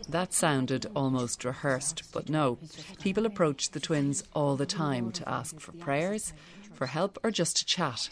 That 0.09 0.33
sounded 0.33 0.87
almost 0.95 1.45
rehearsed, 1.45 2.03
but 2.13 2.29
no. 2.29 2.59
People 3.01 3.27
approached 3.27 3.73
the 3.73 3.81
twins 3.81 4.25
all 4.33 4.57
the 4.57 4.67
time 4.67 5.13
to 5.13 5.29
ask 5.29 5.59
for 5.61 5.73
prayers, 5.73 6.33
for 6.73 6.87
help, 6.87 7.19
or 7.23 7.31
just 7.31 7.57
to 7.59 7.65
chat. 7.65 8.11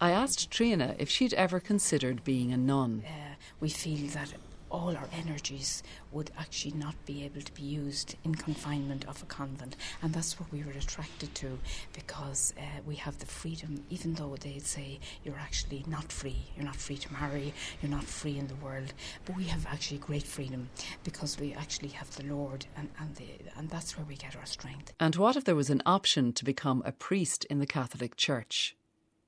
I 0.00 0.10
asked 0.10 0.50
Trina 0.50 0.94
if 0.98 1.08
she'd 1.08 1.34
ever 1.34 1.60
considered 1.60 2.24
being 2.24 2.52
a 2.52 2.56
nun. 2.56 3.04
uh, 3.06 3.34
we 3.60 3.68
feel 3.68 4.08
that 4.10 4.34
all 4.74 4.96
our 4.96 5.08
energies 5.12 5.84
would 6.10 6.32
actually 6.36 6.74
not 6.74 6.96
be 7.06 7.24
able 7.24 7.40
to 7.40 7.52
be 7.52 7.62
used 7.62 8.16
in 8.24 8.34
confinement 8.34 9.04
of 9.06 9.22
a 9.22 9.26
convent. 9.26 9.76
And 10.02 10.12
that's 10.12 10.40
what 10.40 10.50
we 10.52 10.64
were 10.64 10.72
attracted 10.72 11.32
to 11.36 11.58
because 11.92 12.52
uh, 12.58 12.62
we 12.84 12.96
have 12.96 13.16
the 13.20 13.26
freedom, 13.26 13.84
even 13.88 14.14
though 14.14 14.34
they'd 14.40 14.66
say 14.66 14.98
you're 15.22 15.38
actually 15.38 15.84
not 15.86 16.10
free, 16.10 16.42
you're 16.56 16.64
not 16.64 16.74
free 16.74 16.96
to 16.96 17.12
marry, 17.12 17.54
you're 17.80 17.96
not 17.98 18.02
free 18.02 18.36
in 18.36 18.48
the 18.48 18.56
world. 18.56 18.92
But 19.24 19.36
we 19.36 19.44
have 19.44 19.64
actually 19.66 19.98
great 19.98 20.24
freedom 20.24 20.68
because 21.04 21.38
we 21.38 21.54
actually 21.54 21.90
have 21.90 22.10
the 22.16 22.24
Lord, 22.24 22.66
and, 22.76 22.88
and, 22.98 23.14
the, 23.14 23.28
and 23.56 23.70
that's 23.70 23.96
where 23.96 24.06
we 24.06 24.16
get 24.16 24.34
our 24.36 24.46
strength. 24.46 24.92
And 24.98 25.14
what 25.14 25.36
if 25.36 25.44
there 25.44 25.54
was 25.54 25.70
an 25.70 25.82
option 25.86 26.32
to 26.32 26.44
become 26.44 26.82
a 26.84 26.90
priest 26.90 27.44
in 27.44 27.60
the 27.60 27.66
Catholic 27.66 28.16
Church? 28.16 28.76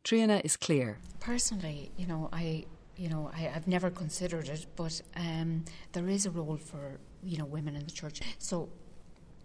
Trina 0.03 0.41
is 0.45 0.57
clear. 0.57 0.99
Personally, 1.21 1.91
you 1.97 2.07
know, 2.07 2.29
I 2.33 2.65
you 2.97 3.09
know, 3.09 3.31
I, 3.35 3.51
I've 3.55 3.69
never 3.69 3.91
considered 3.91 4.49
it, 4.49 4.67
but 4.75 5.01
um, 5.17 5.65
there 5.93 6.09
is 6.09 6.27
a 6.27 6.31
role 6.31 6.57
for 6.57 6.99
you 7.23 7.39
know 7.39 7.45
women 7.45 7.77
in 7.77 7.85
the 7.85 7.91
church. 7.91 8.21
So, 8.39 8.69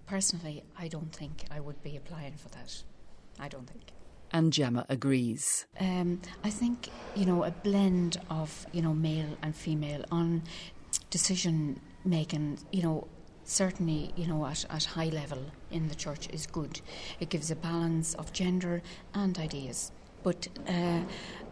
personally, 0.05 0.63
I 0.77 0.87
don't 0.87 1.13
think 1.13 1.45
I 1.51 1.59
would 1.59 1.81
be 1.83 1.97
applying 1.97 2.33
for 2.33 2.49
that. 2.49 2.83
I 3.39 3.47
don't 3.47 3.67
think. 3.67 3.91
And 4.33 4.53
Gemma 4.53 4.85
agrees. 4.87 5.65
Um, 5.79 6.21
I 6.43 6.49
think 6.49 6.89
you 7.15 7.25
know 7.25 7.43
a 7.43 7.51
blend 7.51 8.21
of 8.29 8.65
you 8.71 8.81
know 8.81 8.93
male 8.93 9.37
and 9.41 9.55
female 9.55 10.03
on 10.11 10.43
decision 11.09 11.81
making. 12.05 12.59
You 12.71 12.83
know, 12.83 13.07
certainly 13.43 14.13
you 14.15 14.27
know 14.27 14.45
at, 14.45 14.65
at 14.69 14.85
high 14.85 15.09
level 15.09 15.39
in 15.71 15.89
the 15.89 15.95
church 15.95 16.29
is 16.31 16.47
good. 16.47 16.79
It 17.19 17.29
gives 17.29 17.51
a 17.51 17.55
balance 17.55 18.13
of 18.13 18.31
gender 18.31 18.81
and 19.13 19.37
ideas. 19.37 19.91
But 20.23 20.47
uh, 20.67 21.01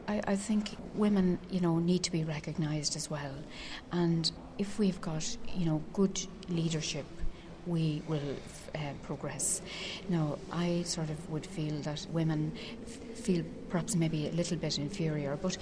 I, 0.10 0.22
I 0.26 0.36
think 0.36 0.76
women, 0.96 1.38
you 1.52 1.62
know, 1.62 1.78
need 1.78 2.04
to 2.04 2.12
be 2.12 2.24
recognised 2.24 2.96
as 2.96 3.10
well. 3.12 3.36
And 3.92 4.30
if 4.58 4.80
we've 4.80 5.00
got, 5.00 5.38
you 5.56 5.68
know, 5.68 5.84
good 5.94 6.20
leadership, 6.50 7.06
we 7.68 8.02
will 8.08 8.36
uh, 8.74 8.80
progress. 9.04 9.62
Now, 10.10 10.40
I 10.52 10.82
sort 10.84 11.12
of 11.12 11.30
would 11.30 11.46
feel 11.46 11.76
that 11.82 12.08
women 12.12 12.54
f- 12.88 13.18
feel 13.20 13.44
perhaps 13.70 13.96
maybe 13.96 14.28
a 14.28 14.32
little 14.32 14.58
bit 14.58 14.80
inferior, 14.80 15.38
but 15.40 15.58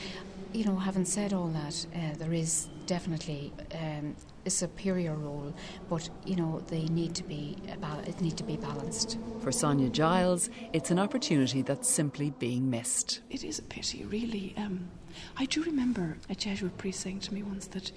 you 0.53 0.63
know, 0.63 0.77
having 0.77 1.03
said 1.03 1.33
all 1.33 1.49
that, 1.49 1.85
uh, 1.93 2.15
there 2.17 2.31
is 2.31 2.69
definitely 2.85 3.51
um, 3.73 4.15
a 4.47 4.49
superior 4.49 5.13
role, 5.13 5.53
but 5.89 6.09
you 6.25 6.35
know, 6.35 6.63
they 6.67 6.85
need 6.85 7.13
to 7.15 7.23
be 7.23 7.57
a 7.69 8.09
it 8.09 8.19
need 8.21 8.37
to 8.37 8.43
be 8.43 8.57
balanced. 8.57 9.19
For 9.41 9.51
Sonia 9.51 9.89
Gyles, 9.89 10.49
it's 10.73 10.89
an 10.89 10.97
opportunity 10.97 11.61
that's 11.61 11.87
simply 11.87 12.31
being 12.31 12.69
missed. 12.69 13.19
It 13.29 13.43
is 13.43 13.59
a 13.59 13.63
pity, 13.63 14.05
really. 14.05 14.55
Um, 14.57 14.89
I 15.37 15.45
do 15.45 15.63
remember 15.63 16.17
a 16.29 16.35
Jesuit 16.35 16.77
priest 16.77 17.01
saying 17.01 17.19
to 17.21 17.33
me 17.33 17.43
once 17.43 17.67
that 17.67 17.91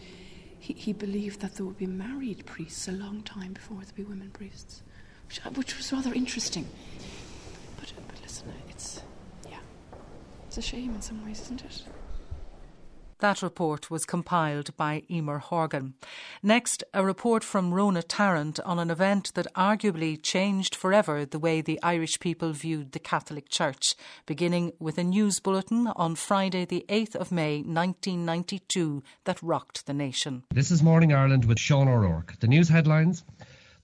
he, 0.58 0.74
he 0.74 0.92
believed 0.92 1.40
that 1.40 1.54
there 1.54 1.64
would 1.64 1.78
be 1.78 1.86
married 1.86 2.44
priests 2.44 2.88
a 2.88 2.92
long 2.92 3.22
time 3.22 3.52
before 3.52 3.78
there'd 3.78 3.94
be 3.94 4.02
women 4.02 4.30
priests, 4.30 4.82
which, 5.28 5.40
uh, 5.46 5.50
which 5.50 5.76
was 5.76 5.92
rather 5.92 6.12
interesting. 6.12 6.68
But, 7.78 7.90
uh, 7.92 8.02
but 8.08 8.20
listen, 8.22 8.48
uh, 8.48 8.52
it's, 8.68 9.00
yeah, 9.48 9.58
it's 10.48 10.58
a 10.58 10.62
shame 10.62 10.94
in 10.94 11.00
some 11.00 11.24
ways, 11.24 11.40
isn't 11.42 11.64
it? 11.64 11.84
That 13.20 13.42
report 13.42 13.90
was 13.90 14.06
compiled 14.06 14.74
by 14.78 15.02
Emer 15.10 15.40
Horgan. 15.40 15.92
Next, 16.42 16.82
a 16.94 17.04
report 17.04 17.44
from 17.44 17.70
Rhona 17.70 18.02
Tarrant 18.08 18.58
on 18.60 18.78
an 18.78 18.90
event 18.90 19.34
that 19.34 19.52
arguably 19.54 20.18
changed 20.22 20.74
forever 20.74 21.26
the 21.26 21.38
way 21.38 21.60
the 21.60 21.78
Irish 21.82 22.18
people 22.18 22.52
viewed 22.52 22.92
the 22.92 22.98
Catholic 22.98 23.50
Church, 23.50 23.94
beginning 24.24 24.72
with 24.78 24.96
a 24.96 25.04
news 25.04 25.38
bulletin 25.38 25.88
on 25.88 26.14
Friday, 26.14 26.64
the 26.64 26.86
8th 26.88 27.14
of 27.14 27.30
May 27.30 27.56
1992, 27.56 29.02
that 29.24 29.42
rocked 29.42 29.84
the 29.84 29.92
nation. 29.92 30.44
This 30.54 30.70
is 30.70 30.82
Morning 30.82 31.12
Ireland 31.12 31.44
with 31.44 31.60
Sean 31.60 31.88
O'Rourke. 31.88 32.40
The 32.40 32.48
news 32.48 32.70
headlines. 32.70 33.22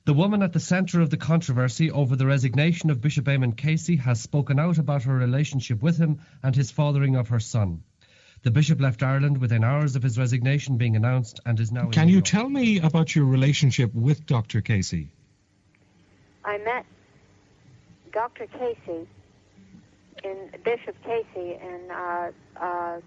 The 0.07 0.15
woman 0.15 0.43
at 0.43 0.55
the 0.55 0.61
centre 0.61 1.03
of 1.03 1.11
the 1.11 1.19
controversy 1.19 1.91
over 1.91 2.17
the 2.17 2.27
resignation 2.27 2.89
of 2.89 3.03
Bishop 3.03 3.27
Eamon 3.27 3.55
Casey 3.55 3.97
has 3.97 4.19
spoken 4.19 4.59
out 4.59 4.79
about 4.79 5.03
her 5.03 5.15
relationship 5.15 5.83
with 5.83 5.99
him 5.99 6.21
and 6.43 6.57
his 6.57 6.71
fathering 6.71 7.17
of 7.17 7.29
her 7.29 7.41
son. 7.41 7.83
The 8.43 8.51
bishop 8.51 8.81
left 8.81 9.03
Ireland 9.03 9.39
within 9.39 9.65
hours 9.65 9.97
of 9.97 10.03
his 10.03 10.19
resignation 10.19 10.77
being 10.77 10.95
announced 10.97 11.41
and 11.47 11.59
is 11.59 11.73
now. 11.73 11.87
in 11.87 11.91
Can 11.91 12.09
you 12.09 12.15
York. 12.17 12.25
tell 12.27 12.49
me 12.49 12.79
about 12.79 13.15
your 13.17 13.25
relationship 13.25 13.93
with 13.95 14.25
Dr. 14.27 14.61
Casey? 14.61 15.09
I 16.45 16.59
met 16.59 16.87
Dr. 18.13 18.47
Casey 18.47 19.09
in 20.23 20.51
Bishop 20.65 20.95
Casey 21.05 21.59
in 21.61 21.91
uh, 21.91 22.31
uh, 22.61 23.01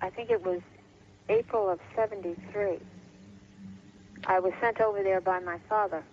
I 0.00 0.10
think 0.10 0.30
it 0.30 0.44
was 0.44 0.60
April 1.28 1.68
of 1.68 1.80
73. 1.96 2.78
I 4.26 4.38
was 4.38 4.52
sent 4.60 4.80
over 4.80 5.02
there 5.02 5.20
by 5.20 5.40
my 5.40 5.58
father 5.68 6.04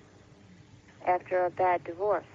after 1.06 1.46
a 1.46 1.50
bad 1.51 1.84
divorce. 1.84 2.25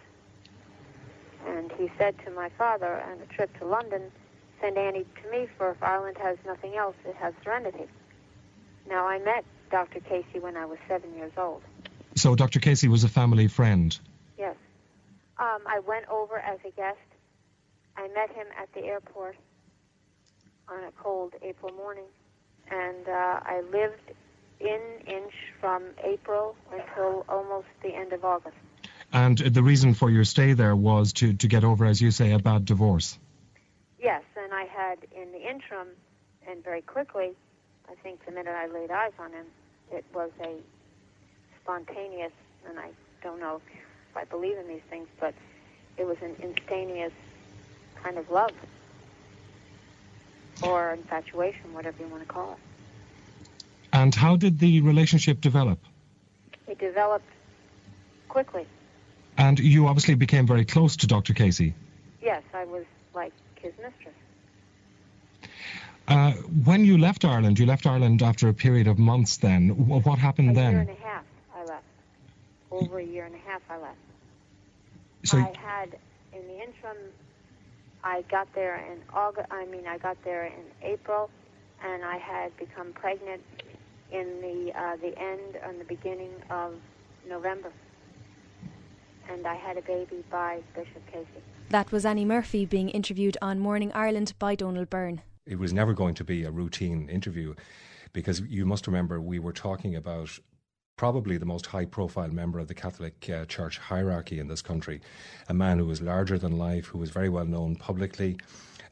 And 1.47 1.73
he 1.73 1.91
said 1.99 2.15
to 2.25 2.31
my 2.33 2.51
father 2.59 3.03
on 3.03 3.19
a 3.21 3.27
trip 3.35 3.57
to 3.59 3.65
London, 3.67 4.03
send 4.61 4.77
Annie 4.77 5.07
to 5.23 5.31
me 5.31 5.47
for 5.57 5.71
if 5.71 5.83
Ireland 5.83 6.17
has 6.21 6.37
nothing 6.47 6.77
else, 6.77 6.97
it 7.05 7.17
has 7.17 7.35
Serenity. 7.43 7.87
Now, 8.89 9.07
I 9.07 9.19
met 9.19 9.45
Dr. 9.71 10.01
Casey 10.01 10.39
when 10.41 10.57
I 10.57 10.65
was 10.65 10.79
seven 10.89 11.15
years 11.15 11.33
old. 11.37 11.63
So 12.17 12.35
Dr. 12.35 12.59
Casey 12.59 12.89
was 12.89 13.05
a 13.05 13.09
family 13.09 13.49
friend. 13.49 13.97
Yes. 14.39 14.57
Um, 15.39 15.61
I 15.67 15.81
went 15.87 16.09
over 16.09 16.39
as 16.39 16.59
a 16.67 16.71
guest. 16.71 16.99
I 17.97 18.09
met 18.09 18.31
him 18.31 18.47
at 18.61 18.73
the 18.75 18.85
airport 18.85 19.37
on 20.69 20.85
a 20.85 20.93
cold 21.03 21.35
April 21.43 21.73
morning. 21.75 22.07
And 22.71 23.09
uh, 23.09 23.41
I 23.43 23.63
lived 23.71 24.13
in 24.61 24.81
Inch 25.07 25.33
from 25.61 25.85
April 26.03 26.57
until 26.73 27.25
almost 27.29 27.69
the 27.83 27.95
end 27.95 28.13
of 28.13 28.25
August. 28.25 28.57
And 29.13 29.39
the 29.39 29.63
reason 29.63 29.95
for 29.95 30.11
your 30.11 30.25
stay 30.25 30.53
there 30.53 30.77
was 30.77 31.13
to, 31.15 31.33
to 31.35 31.49
get 31.49 31.65
over, 31.65 31.87
as 31.87 32.01
you 32.01 32.11
say, 32.11 32.33
a 32.33 32.39
bad 32.39 32.65
divorce. 32.65 33.19
Yes, 34.01 34.23
and 34.41 34.55
I 34.55 34.65
had 34.65 34.99
in 35.15 35.33
the 35.33 35.49
interim, 35.49 35.89
and 36.49 36.63
very 36.63 36.83
quickly, 36.83 37.33
I 37.91 37.95
think 38.03 38.25
the 38.25 38.33
minute 38.33 38.55
I 38.55 38.67
laid 38.67 38.91
eyes 38.91 39.13
on 39.19 39.33
him, 39.33 39.47
it 39.91 40.05
was 40.15 40.31
a 40.41 40.57
spontaneous, 41.63 42.33
and 42.69 42.79
I 42.79 42.91
don't 43.23 43.41
know 43.41 43.61
if 44.11 44.17
I 44.17 44.25
believe 44.25 44.57
in 44.57 44.69
these 44.69 44.83
things, 44.89 45.09
but 45.19 45.35
it 45.97 46.07
was 46.07 46.17
an 46.23 46.37
instantaneous 46.41 47.13
kind 48.03 48.19
of 48.19 48.31
love 48.31 48.53
or 50.63 50.93
infatuation, 50.93 51.73
whatever 51.73 51.97
you 52.03 52.09
want 52.09 52.23
to 52.23 52.29
call 52.29 52.53
it. 52.53 53.49
And 53.93 54.15
how 54.15 54.37
did 54.37 54.59
the 54.59 54.81
relationship 54.83 55.41
develop? 55.41 55.79
It 56.67 56.79
developed 56.79 57.29
quickly. 58.29 58.67
And 59.37 59.59
you 59.59 59.87
obviously 59.87 60.15
became 60.15 60.47
very 60.47 60.65
close 60.65 60.97
to 60.99 61.07
Dr. 61.07 61.33
Casey. 61.33 61.75
Yes, 62.21 62.43
I 62.55 62.65
was 62.65 62.85
like 63.15 63.33
his 63.61 63.73
mistress. 63.83 64.15
Uh, 66.07 66.33
when 66.65 66.85
you 66.85 66.97
left 66.97 67.25
Ireland, 67.25 67.59
you 67.59 67.67
left 67.67 67.87
Ireland 67.87 68.23
after 68.23 68.49
a 68.49 68.55
period 68.55 68.87
of 68.87 68.99
months 68.99 69.37
then. 69.37 69.69
What 69.89 70.19
happened 70.19 70.51
a 70.51 70.55
then? 70.55 70.73
year 70.73 70.81
and 70.81 70.91
a 70.91 70.95
half 70.95 71.25
I 71.55 71.65
left. 71.65 71.85
Over 72.71 72.99
a 72.99 73.05
year 73.05 73.27
and 73.27 73.35
a 73.35 73.39
half 73.51 73.61
I 73.69 73.77
left. 73.77 73.99
So- 75.25 75.39
I 75.39 75.53
had 75.59 75.99
in 76.33 76.47
the 76.47 76.55
interim 76.55 76.97
I 78.05 78.23
got 78.31 78.49
there 78.55 78.77
in 78.77 78.99
August 79.13 79.49
I 79.51 79.67
mean 79.67 79.87
I 79.87 79.99
got 79.99 80.17
there 80.25 80.47
in 80.47 80.65
April 80.83 81.29
and 81.85 82.05
I 82.05 82.17
had 82.19 82.57
become 82.57 82.93
pregnant 82.93 83.43
in 84.13 84.41
the 84.41 84.73
uh, 84.79 84.97
the 84.97 85.19
end 85.19 85.57
and 85.63 85.81
the 85.81 85.85
beginning 85.85 86.33
of 86.51 86.75
November. 87.29 87.73
And 89.29 89.47
I 89.47 89.55
had 89.55 89.77
a 89.77 89.83
baby 89.83 90.25
by 90.31 90.61
Bishop 90.75 91.07
Casey. 91.13 91.43
That 91.71 91.93
was 91.93 92.07
Annie 92.07 92.25
Murphy 92.25 92.65
being 92.65 92.89
interviewed 92.89 93.37
on 93.43 93.59
Morning 93.59 93.93
Ireland 93.95 94.33
by 94.39 94.55
Donald 94.55 94.89
Byrne. 94.89 95.21
It 95.47 95.59
was 95.59 95.73
never 95.73 95.93
going 95.93 96.15
to 96.15 96.25
be 96.25 96.45
a 96.45 96.51
routine 96.51 97.09
interview 97.09 97.55
because 98.13 98.41
you 98.41 98.65
must 98.65 98.87
remember 98.87 99.21
we 99.21 99.39
were 99.39 99.53
talking 99.53 99.95
about 99.97 100.39
probably 100.97 101.39
the 101.39 101.47
most 101.47 101.67
high 101.67 101.85
profile 101.85 102.29
member 102.29 102.59
of 102.59 102.69
the 102.69 102.75
Catholic 102.75 103.31
uh, 103.31 103.45
Church 103.45 103.79
hierarchy 103.79 104.41
in 104.41 104.49
this 104.49 104.61
country, 104.61 105.01
a 105.49 105.55
man 105.55 105.79
who 105.79 105.87
was 105.87 106.03
larger 106.03 106.39
than 106.39 106.59
life, 106.59 106.87
who 106.87 106.99
was 106.99 107.11
very 107.11 107.29
well 107.29 107.47
known 107.47 107.77
publicly. 107.77 108.37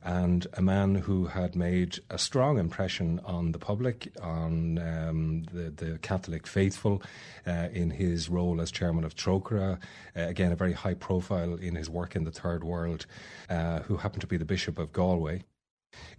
And 0.03 0.47
a 0.55 0.63
man 0.63 0.95
who 0.95 1.27
had 1.27 1.57
made 1.57 1.99
a 2.11 2.19
strong 2.19 2.59
impression 2.59 3.21
on 3.25 3.53
the 3.53 3.59
public, 3.59 4.13
on 4.23 4.79
um, 4.79 5.43
the, 5.53 5.71
the 5.71 5.99
Catholic 5.99 6.47
faithful, 6.47 7.03
uh, 7.47 7.69
in 7.73 7.91
his 7.91 8.29
role 8.29 8.61
as 8.61 8.71
chairman 8.71 9.05
of 9.05 9.17
Trócaire. 9.17 9.79
Uh, 10.17 10.21
again, 10.21 10.53
a 10.53 10.57
very 10.57 10.73
high 10.73 10.95
profile 10.95 11.55
in 11.55 11.75
his 11.75 11.91
work 11.91 12.15
in 12.15 12.25
the 12.25 12.31
Third 12.31 12.63
World, 12.63 13.07
uh, 13.51 13.81
who 13.81 13.97
happened 13.97 14.21
to 14.21 14.27
be 14.27 14.37
the 14.37 14.45
Bishop 14.45 14.79
of 14.79 14.93
Galway 14.93 15.43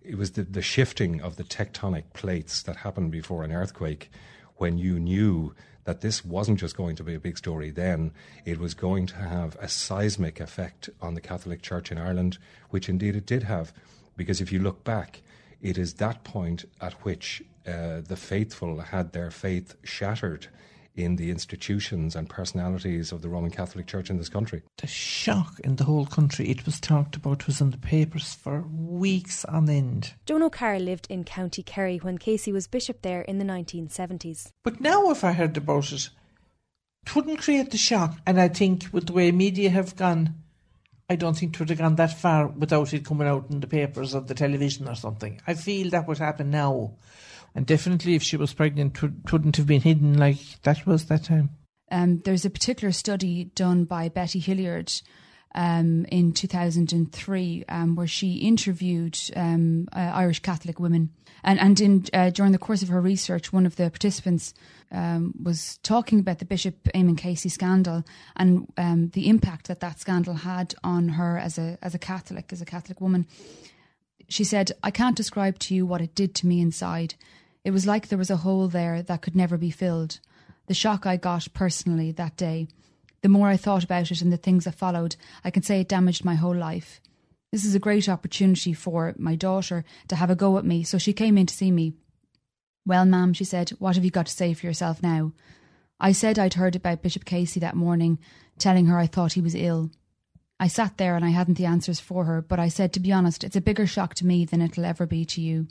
it 0.01 0.17
was 0.17 0.31
the, 0.31 0.43
the 0.43 0.61
shifting 0.61 1.21
of 1.21 1.35
the 1.35 1.43
tectonic 1.43 2.13
plates 2.13 2.63
that 2.63 2.77
happened 2.77 3.11
before 3.11 3.43
an 3.43 3.51
earthquake 3.51 4.09
when 4.55 4.77
you 4.77 4.99
knew 4.99 5.53
that 5.87 6.01
this 6.01 6.25
wasn't 6.25 6.59
just 6.59 6.75
going 6.75 6.97
to 6.97 7.03
be 7.03 7.15
a 7.15 7.19
big 7.19 7.37
story 7.37 7.71
then, 7.71 8.11
it 8.43 8.59
was 8.59 8.73
going 8.73 9.05
to 9.05 9.15
have 9.15 9.55
a 9.61 9.69
seismic 9.69 10.41
effect 10.41 10.89
on 11.01 11.13
the 11.13 11.21
Catholic 11.21 11.61
Church 11.61 11.93
in 11.93 11.97
Ireland, 11.97 12.37
which 12.71 12.89
indeed 12.89 13.15
it 13.15 13.25
did 13.25 13.43
have. 13.43 13.71
Because 14.17 14.41
if 14.41 14.51
you 14.51 14.59
look 14.59 14.83
back, 14.83 15.21
it 15.61 15.77
is 15.77 15.93
that 15.93 16.25
point 16.25 16.65
at 16.81 16.91
which 17.05 17.41
uh, 17.65 18.01
the 18.01 18.17
faithful 18.17 18.81
had 18.81 19.13
their 19.13 19.31
faith 19.31 19.77
shattered 19.85 20.47
in 20.97 21.15
the 21.15 21.29
institutions 21.29 22.15
and 22.15 22.27
personalities 22.29 23.11
of 23.11 23.21
the 23.21 23.29
Roman 23.29 23.51
Catholic 23.51 23.87
Church 23.87 24.09
in 24.09 24.17
this 24.17 24.29
country. 24.29 24.63
The 24.77 24.87
shock 24.87 25.59
in 25.63 25.75
the 25.75 25.83
whole 25.83 26.07
country. 26.07 26.49
It 26.49 26.65
was 26.65 26.79
talked 26.79 27.15
about, 27.15 27.45
was 27.45 27.61
in 27.61 27.69
the 27.69 27.77
papers 27.77 28.33
for 28.33 28.61
weeks 28.61 29.45
on 29.45 29.69
end. 29.69 30.15
Joan 30.25 30.43
O'Carroll 30.43 30.81
lived 30.81 31.07
in 31.09 31.23
County 31.23 31.61
Kerry 31.61 31.97
when 31.97 32.17
Casey 32.17 32.51
was 32.51 32.67
bishop 32.67 33.03
there 33.03 33.21
in 33.21 33.37
the 33.37 33.45
1970s. 33.45 34.51
But 34.63 34.81
now, 34.81 35.11
if 35.11 35.23
I 35.23 35.33
heard 35.33 35.55
about 35.55 35.91
it, 35.91 36.09
it 37.05 37.15
wouldn't 37.15 37.39
create 37.39 37.71
the 37.71 37.77
shock. 37.77 38.17
And 38.25 38.41
I 38.41 38.47
think 38.47 38.87
with 38.91 39.05
the 39.05 39.13
way 39.13 39.31
media 39.31 39.69
have 39.69 39.95
gone, 39.95 40.35
I 41.09 41.15
don't 41.15 41.37
think 41.37 41.53
it 41.53 41.59
would 41.59 41.69
have 41.69 41.77
gone 41.77 41.95
that 41.95 42.19
far 42.19 42.47
without 42.47 42.93
it 42.93 43.05
coming 43.05 43.27
out 43.27 43.49
in 43.49 43.61
the 43.61 43.67
papers 43.67 44.13
or 44.13 44.21
the 44.21 44.33
television 44.33 44.89
or 44.89 44.95
something. 44.95 45.39
I 45.47 45.53
feel 45.53 45.89
that 45.91 46.07
would 46.07 46.17
happen 46.17 46.49
now. 46.49 46.95
And 47.55 47.65
definitely, 47.65 48.15
if 48.15 48.23
she 48.23 48.37
was 48.37 48.53
pregnant, 48.53 49.01
it 49.01 49.31
wouldn't 49.31 49.57
have 49.57 49.67
been 49.67 49.81
hidden 49.81 50.17
like 50.17 50.37
that 50.63 50.85
was 50.85 51.05
that 51.05 51.23
time. 51.23 51.49
Um, 51.89 52.19
there's 52.19 52.45
a 52.45 52.49
particular 52.49 52.91
study 52.91 53.45
done 53.45 53.85
by 53.85 54.09
Betty 54.09 54.39
Hilliard 54.39 54.91
um, 55.55 56.05
in 56.05 56.33
2003 56.33 57.65
um, 57.69 57.95
where 57.95 58.07
she 58.07 58.35
interviewed 58.35 59.17
um, 59.35 59.87
uh, 59.93 60.11
Irish 60.13 60.39
Catholic 60.39 60.79
women. 60.79 61.09
And, 61.43 61.59
and 61.59 61.79
in, 61.79 62.05
uh, 62.13 62.29
during 62.29 62.51
the 62.51 62.57
course 62.57 62.83
of 62.83 62.89
her 62.89 63.01
research, 63.01 63.53
one 63.53 63.65
of 63.65 63.75
the 63.75 63.89
participants 63.89 64.53
um, 64.91 65.33
was 65.41 65.77
talking 65.83 66.19
about 66.19 66.39
the 66.39 66.45
Bishop 66.45 66.83
Eamon 66.93 67.17
Casey 67.17 67.49
scandal 67.49 68.03
and 68.35 68.67
um, 68.77 69.09
the 69.09 69.29
impact 69.29 69.67
that 69.67 69.79
that 69.79 69.99
scandal 69.99 70.33
had 70.33 70.75
on 70.83 71.09
her 71.09 71.37
as 71.37 71.57
a, 71.57 71.77
as 71.81 71.95
a 71.95 71.99
Catholic, 71.99 72.51
as 72.51 72.61
a 72.61 72.65
Catholic 72.65 73.01
woman. 73.01 73.25
She 74.27 74.43
said, 74.43 74.71
I 74.83 74.91
can't 74.91 75.15
describe 75.15 75.57
to 75.59 75.75
you 75.75 75.85
what 75.85 76.01
it 76.01 76.15
did 76.15 76.35
to 76.35 76.47
me 76.47 76.59
inside. 76.61 77.15
It 77.63 77.71
was 77.71 77.87
like 77.87 78.07
there 78.07 78.17
was 78.17 78.29
a 78.29 78.37
hole 78.37 78.67
there 78.67 79.01
that 79.01 79.21
could 79.21 79.35
never 79.35 79.57
be 79.57 79.71
filled. 79.71 80.19
The 80.67 80.73
shock 80.73 81.05
I 81.05 81.17
got 81.17 81.47
personally 81.53 82.11
that 82.11 82.35
day, 82.35 82.67
the 83.21 83.29
more 83.29 83.47
I 83.47 83.57
thought 83.57 83.83
about 83.83 84.11
it 84.11 84.21
and 84.21 84.31
the 84.31 84.37
things 84.37 84.65
that 84.65 84.75
followed, 84.75 85.15
I 85.43 85.51
can 85.51 85.63
say 85.63 85.81
it 85.81 85.89
damaged 85.89 86.25
my 86.25 86.35
whole 86.35 86.55
life. 86.55 87.01
This 87.51 87.63
is 87.63 87.73
a 87.73 87.79
great 87.79 88.09
opportunity 88.09 88.73
for 88.73 89.15
my 89.17 89.35
daughter 89.35 89.85
to 90.09 90.15
have 90.17 90.29
a 90.29 90.35
go 90.35 90.57
at 90.57 90.65
me, 90.65 90.83
so 90.83 90.97
she 90.97 91.13
came 91.13 91.37
in 91.37 91.45
to 91.45 91.53
see 91.53 91.71
me. 91.71 91.93
Well, 92.85 93.05
ma'am, 93.05 93.33
she 93.33 93.45
said, 93.45 93.69
what 93.79 93.95
have 93.95 94.05
you 94.05 94.11
got 94.11 94.27
to 94.27 94.33
say 94.33 94.53
for 94.53 94.65
yourself 94.65 95.01
now? 95.01 95.33
I 95.99 96.11
said 96.11 96.37
I'd 96.37 96.55
heard 96.55 96.75
about 96.75 97.01
Bishop 97.01 97.25
Casey 97.25 97.59
that 97.61 97.75
morning, 97.75 98.19
telling 98.59 98.85
her 98.85 98.97
I 98.97 99.07
thought 99.07 99.33
he 99.33 99.41
was 99.41 99.55
ill. 99.55 99.89
I 100.59 100.67
sat 100.67 100.97
there 100.97 101.15
and 101.15 101.23
I 101.23 101.29
hadn't 101.29 101.57
the 101.57 101.65
answers 101.65 101.99
for 101.99 102.25
her, 102.25 102.41
but 102.41 102.59
I 102.59 102.67
said, 102.67 102.93
to 102.93 102.99
be 102.99 103.11
honest, 103.11 103.43
it's 103.43 103.55
a 103.55 103.61
bigger 103.61 103.85
shock 103.85 104.15
to 104.15 104.25
me 104.25 104.45
than 104.45 104.61
it'll 104.61 104.85
ever 104.85 105.05
be 105.05 105.23
to 105.25 105.41
you. 105.41 105.67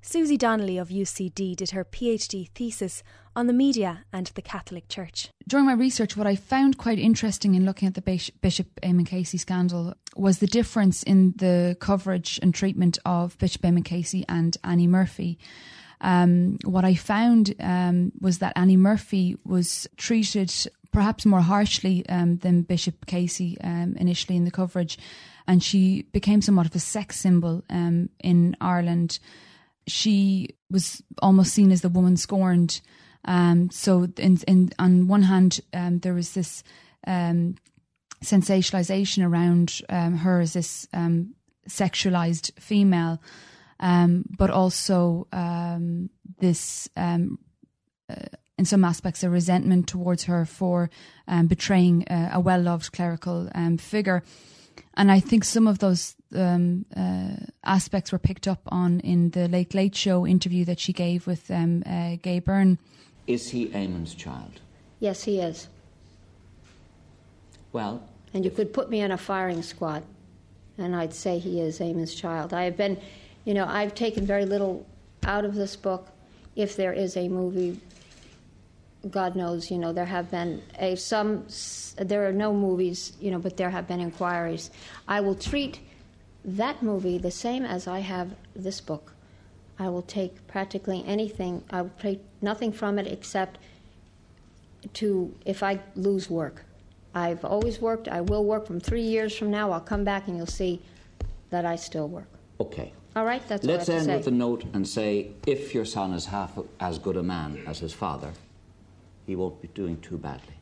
Susie 0.00 0.36
Donnelly 0.36 0.78
of 0.78 0.88
UCD 0.88 1.56
did 1.56 1.70
her 1.70 1.84
PhD 1.84 2.48
thesis 2.54 3.02
on 3.34 3.46
the 3.46 3.52
media 3.52 4.04
and 4.12 4.26
the 4.28 4.42
Catholic 4.42 4.88
Church. 4.88 5.30
During 5.46 5.66
my 5.66 5.72
research, 5.72 6.16
what 6.16 6.26
I 6.26 6.36
found 6.36 6.78
quite 6.78 6.98
interesting 6.98 7.54
in 7.54 7.64
looking 7.64 7.88
at 7.88 7.94
the 7.94 8.00
Bishop 8.40 8.80
Eamon 8.80 9.06
Casey 9.06 9.38
scandal 9.38 9.94
was 10.16 10.38
the 10.38 10.46
difference 10.46 11.02
in 11.02 11.34
the 11.36 11.76
coverage 11.80 12.38
and 12.42 12.54
treatment 12.54 12.98
of 13.04 13.36
Bishop 13.38 13.62
Eamon 13.62 13.84
Casey 13.84 14.24
and 14.28 14.56
Annie 14.62 14.86
Murphy. 14.86 15.38
Um, 16.00 16.58
what 16.64 16.84
I 16.84 16.94
found 16.94 17.54
um, 17.58 18.12
was 18.20 18.38
that 18.38 18.52
Annie 18.56 18.76
Murphy 18.76 19.36
was 19.44 19.88
treated 19.96 20.52
perhaps 20.92 21.26
more 21.26 21.40
harshly 21.40 22.06
um, 22.08 22.38
than 22.38 22.62
Bishop 22.62 23.06
Casey 23.06 23.58
um, 23.62 23.94
initially 23.98 24.36
in 24.36 24.44
the 24.44 24.50
coverage, 24.50 24.98
and 25.46 25.62
she 25.62 26.02
became 26.12 26.42
somewhat 26.42 26.66
of 26.66 26.74
a 26.74 26.80
sex 26.80 27.18
symbol 27.18 27.64
um, 27.70 28.08
in 28.20 28.56
Ireland. 28.60 29.18
She 29.86 30.50
was 30.70 31.02
almost 31.22 31.52
seen 31.52 31.72
as 31.72 31.82
the 31.82 31.88
woman 31.88 32.16
scorned. 32.16 32.80
Um, 33.24 33.70
so, 33.70 34.08
in, 34.16 34.38
in, 34.46 34.70
on 34.78 35.08
one 35.08 35.22
hand, 35.22 35.60
um, 35.72 35.98
there 36.00 36.14
was 36.14 36.32
this 36.32 36.62
um, 37.06 37.56
sensationalization 38.22 39.26
around 39.26 39.80
her 39.90 40.40
as 40.40 40.52
this 40.54 40.86
sexualized 41.68 42.58
female, 42.60 43.20
but 43.78 44.50
also 44.50 45.26
this. 46.38 46.88
Uh, 46.96 48.16
in 48.58 48.64
some 48.64 48.84
aspects, 48.84 49.22
a 49.22 49.30
resentment 49.30 49.86
towards 49.86 50.24
her 50.24 50.44
for 50.44 50.90
um, 51.28 51.46
betraying 51.46 52.06
uh, 52.08 52.30
a 52.32 52.40
well 52.40 52.60
loved 52.60 52.92
clerical 52.92 53.48
um, 53.54 53.78
figure. 53.78 54.22
and 54.94 55.10
I 55.10 55.20
think 55.20 55.44
some 55.44 55.68
of 55.68 55.78
those 55.78 56.16
um, 56.34 56.84
uh, 56.96 57.36
aspects 57.64 58.12
were 58.12 58.18
picked 58.18 58.48
up 58.48 58.60
on 58.68 59.00
in 59.00 59.30
the 59.30 59.48
Late 59.48 59.74
Late 59.74 59.94
Show 59.94 60.26
interview 60.26 60.64
that 60.64 60.80
she 60.80 60.92
gave 60.92 61.26
with 61.26 61.50
um, 61.50 61.82
uh, 61.86 62.16
Gay 62.20 62.40
Byrne. 62.40 62.78
Is 63.26 63.50
he 63.50 63.68
Eamon's 63.68 64.14
child? 64.14 64.60
Yes, 65.00 65.22
he 65.22 65.38
is. 65.40 65.68
Well, 67.72 68.02
And 68.34 68.44
you 68.44 68.50
could 68.50 68.72
put 68.72 68.90
me 68.90 69.00
in 69.00 69.12
a 69.12 69.18
firing 69.18 69.62
squad, 69.62 70.02
and 70.76 70.96
I'd 70.96 71.14
say 71.14 71.38
he 71.38 71.60
is 71.60 71.78
Eamon's 71.78 72.14
child. 72.14 72.52
I 72.52 72.64
have 72.64 72.76
been, 72.76 72.98
you 73.44 73.54
know, 73.54 73.66
I've 73.66 73.94
taken 73.94 74.26
very 74.26 74.46
little 74.46 74.86
out 75.24 75.44
of 75.44 75.54
this 75.54 75.76
book. 75.76 76.08
If 76.56 76.74
there 76.76 76.92
is 76.92 77.16
a 77.16 77.28
movie, 77.28 77.80
God 79.10 79.36
knows, 79.36 79.70
you 79.70 79.78
know, 79.78 79.92
there 79.92 80.04
have 80.06 80.30
been 80.30 80.62
a, 80.78 80.96
some, 80.96 81.46
there 81.96 82.26
are 82.28 82.32
no 82.32 82.52
movies, 82.52 83.12
you 83.20 83.30
know, 83.30 83.38
but 83.38 83.56
there 83.56 83.70
have 83.70 83.86
been 83.86 84.00
inquiries. 84.00 84.70
I 85.06 85.20
will 85.20 85.36
treat 85.36 85.80
that 86.44 86.82
movie 86.82 87.18
the 87.18 87.30
same 87.30 87.64
as 87.64 87.86
I 87.86 88.00
have 88.00 88.34
this 88.56 88.80
book. 88.80 89.14
I 89.78 89.88
will 89.88 90.02
take 90.02 90.46
practically 90.48 91.04
anything, 91.06 91.62
I 91.70 91.82
will 91.82 91.92
take 92.00 92.20
nothing 92.42 92.72
from 92.72 92.98
it 92.98 93.06
except 93.06 93.58
to 94.94 95.32
if 95.44 95.62
I 95.62 95.80
lose 95.94 96.28
work. 96.28 96.64
I've 97.14 97.44
always 97.44 97.80
worked, 97.80 98.08
I 98.08 98.20
will 98.20 98.44
work 98.44 98.66
from 98.66 98.80
three 98.80 99.02
years 99.02 99.36
from 99.36 99.50
now. 99.50 99.70
I'll 99.70 99.80
come 99.80 100.04
back 100.04 100.26
and 100.26 100.36
you'll 100.36 100.46
see 100.46 100.82
that 101.50 101.64
I 101.64 101.76
still 101.76 102.08
work. 102.08 102.28
okay. 102.60 102.92
All 103.16 103.24
right, 103.24 103.42
that's 103.48 103.64
Let's 103.64 103.88
what 103.88 103.94
I 103.94 103.98
have 103.98 104.08
end 104.08 104.18
with 104.18 104.26
a 104.28 104.30
note 104.30 104.64
and 104.74 104.86
say 104.86 105.32
if 105.46 105.74
your 105.74 105.84
son 105.84 106.12
is 106.12 106.26
half 106.26 106.56
as 106.78 106.98
good 107.00 107.16
a 107.16 107.22
man 107.22 107.60
as 107.66 107.78
his 107.80 107.92
father, 107.92 108.30
he 109.28 109.36
won't 109.36 109.60
be 109.60 109.68
doing 109.68 110.00
too 110.00 110.16
badly. 110.16 110.54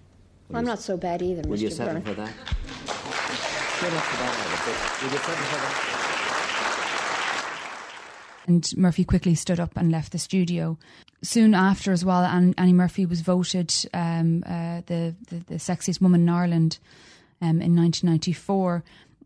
I'm 0.53 0.65
not 0.65 0.81
so 0.81 0.97
bad 0.97 1.23
either, 1.23 1.43
Will 1.49 1.57
Mr. 1.57 1.61
you 1.61 1.71
settle 1.71 1.95
Byrne. 1.95 2.03
for 2.03 2.15
that? 2.15 2.29
Shut 2.29 3.93
up 3.93 4.03
for 4.03 4.17
that, 4.17 4.35
Albert. 4.43 5.03
Will 5.03 5.13
you 5.13 5.19
settle 5.19 5.45
for 5.45 5.57
that? 5.57 5.93
And 8.49 8.77
Murphy 8.77 9.05
quickly 9.05 9.37
stood 9.37 9.61
up 9.61 9.77
and 9.77 9.93
left 9.93 10.11
the 10.11 10.19
studio. 10.19 10.79
Soon 11.23 11.55
after, 11.55 11.93
as 11.93 12.05
well, 12.05 12.25
Annie 12.25 12.73
Murphy 12.73 13.07
was 13.07 13.21
voted 13.21 13.73
um, 13.95 14.43
uh, 14.45 14.83
the, 14.87 15.15
the 15.29 15.39
the 15.47 15.55
sexiest 15.57 16.01
woman 16.01 16.23
in 16.23 16.29
Ireland 16.29 16.79
um, 17.41 17.61
in 17.63 17.77
1994. 17.77 18.83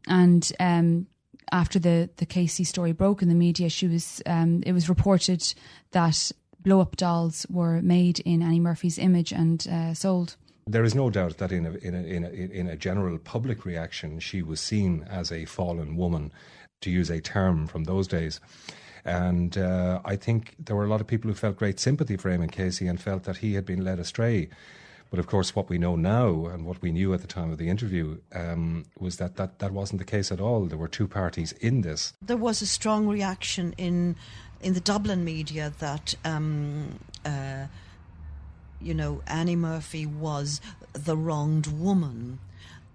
And 0.07 0.53
um, 0.61 1.07
after 1.51 1.79
the 1.79 2.11
the 2.17 2.27
Casey 2.27 2.65
story 2.65 2.93
broke 2.93 3.23
in 3.23 3.29
the 3.31 3.35
media, 3.35 3.71
she 3.71 3.87
was 3.89 4.23
um, 4.27 4.63
it 4.67 4.73
was 4.73 4.89
reported 4.91 5.55
that 5.93 6.31
blow 6.63 6.81
up 6.81 6.97
dolls 6.97 7.47
were 7.51 7.81
made 7.83 8.21
in 8.21 8.43
Annie 8.43 8.61
Murphy's 8.61 8.99
image 8.99 9.33
and 9.33 9.67
uh, 9.69 9.95
sold. 9.95 10.37
There 10.67 10.85
is 10.85 10.95
no 10.95 11.11
doubt 11.11 11.39
that 11.39 11.53
in 11.53 11.67
a, 11.67 11.73
in, 11.75 11.95
a, 11.95 12.03
in, 12.03 12.25
a, 12.25 12.29
in 12.29 12.67
a 12.69 12.77
general 12.77 13.19
public 13.19 13.65
reaction, 13.65 14.21
she 14.21 14.43
was 14.43 14.61
seen 14.61 15.05
as 15.11 15.33
a 15.33 15.45
fallen 15.47 15.97
woman, 15.97 16.33
to 16.81 16.91
use 16.91 17.11
a 17.11 17.21
term 17.21 17.67
from 17.67 17.85
those 17.85 18.09
days. 18.09 18.41
And 19.05 19.57
uh, 19.57 20.01
I 20.05 20.17
think 20.17 20.55
there 20.59 20.77
were 20.77 20.85
a 20.85 20.89
lot 20.89 21.01
of 21.01 21.07
people 21.07 21.29
who 21.29 21.35
felt 21.35 21.57
great 21.57 21.81
sympathy 21.81 22.17
for 22.17 22.31
Eamon 22.31 22.53
Casey 22.53 22.87
and 22.87 23.01
felt 23.01 23.25
that 23.25 23.39
he 23.39 23.55
had 23.55 23.65
been 23.65 23.85
led 23.85 23.99
astray. 23.99 24.49
But 25.11 25.19
of 25.19 25.27
course, 25.27 25.57
what 25.57 25.69
we 25.69 25.77
know 25.77 25.97
now 25.97 26.47
and 26.47 26.65
what 26.65 26.81
we 26.81 26.93
knew 26.93 27.13
at 27.13 27.21
the 27.21 27.27
time 27.27 27.51
of 27.51 27.59
the 27.59 27.69
interview 27.69 28.19
um, 28.33 28.85
was 28.99 29.17
that, 29.17 29.37
that 29.37 29.59
that 29.59 29.73
wasn't 29.73 29.99
the 29.99 30.05
case 30.05 30.31
at 30.31 30.41
all. 30.41 30.67
There 30.67 30.79
were 30.79 30.89
two 30.89 31.09
parties 31.09 31.51
in 31.53 31.81
this. 31.81 32.13
There 32.23 32.37
was 32.37 32.63
a 32.63 32.67
strong 32.67 33.09
reaction 33.09 33.75
in 33.77 34.15
in 34.61 34.75
the 34.75 34.81
Dublin 34.81 35.25
media 35.25 35.73
that 35.81 36.15
um, 36.25 37.01
uh, 37.25 37.67
you 38.81 38.95
know 38.95 39.21
Annie 39.27 39.57
Murphy 39.57 40.07
was 40.07 40.61
the 40.93 41.17
wronged 41.17 41.67
woman, 41.67 42.39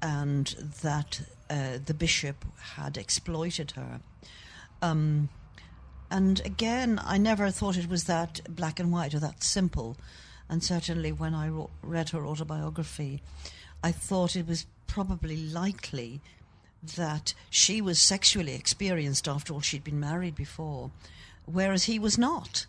and 0.01 0.47
that 0.82 1.21
uh, 1.49 1.80
the 1.86 1.93
bishop 1.93 2.45
had 2.75 2.97
exploited 2.97 3.71
her. 3.71 3.99
Um, 4.82 5.28
and 6.10 6.39
again, 6.45 7.01
I 7.04 7.17
never 7.17 7.51
thought 7.51 7.78
it 7.78 7.89
was 7.89 8.06
that 8.06 8.39
black 8.47 8.80
and 8.80 8.91
white 8.91 9.13
or 9.13 9.19
that 9.19 9.43
simple. 9.43 9.97
And 10.49 10.63
certainly, 10.63 11.12
when 11.12 11.34
I 11.34 11.49
wrote, 11.49 11.71
read 11.81 12.10
her 12.10 12.25
autobiography, 12.25 13.21
I 13.84 13.91
thought 13.91 14.36
it 14.36 14.47
was 14.47 14.65
probably 14.88 15.38
likely 15.38 16.21
that 16.95 17.34
she 17.49 17.81
was 17.81 17.99
sexually 17.99 18.53
experienced 18.53 19.27
after 19.27 19.53
all 19.53 19.62
she'd 19.62 19.84
been 19.84 19.99
married 19.99 20.36
before, 20.36 20.91
whereas 21.45 21.86
he 21.86 21.97
was 21.97 22.17
not. 22.17 22.67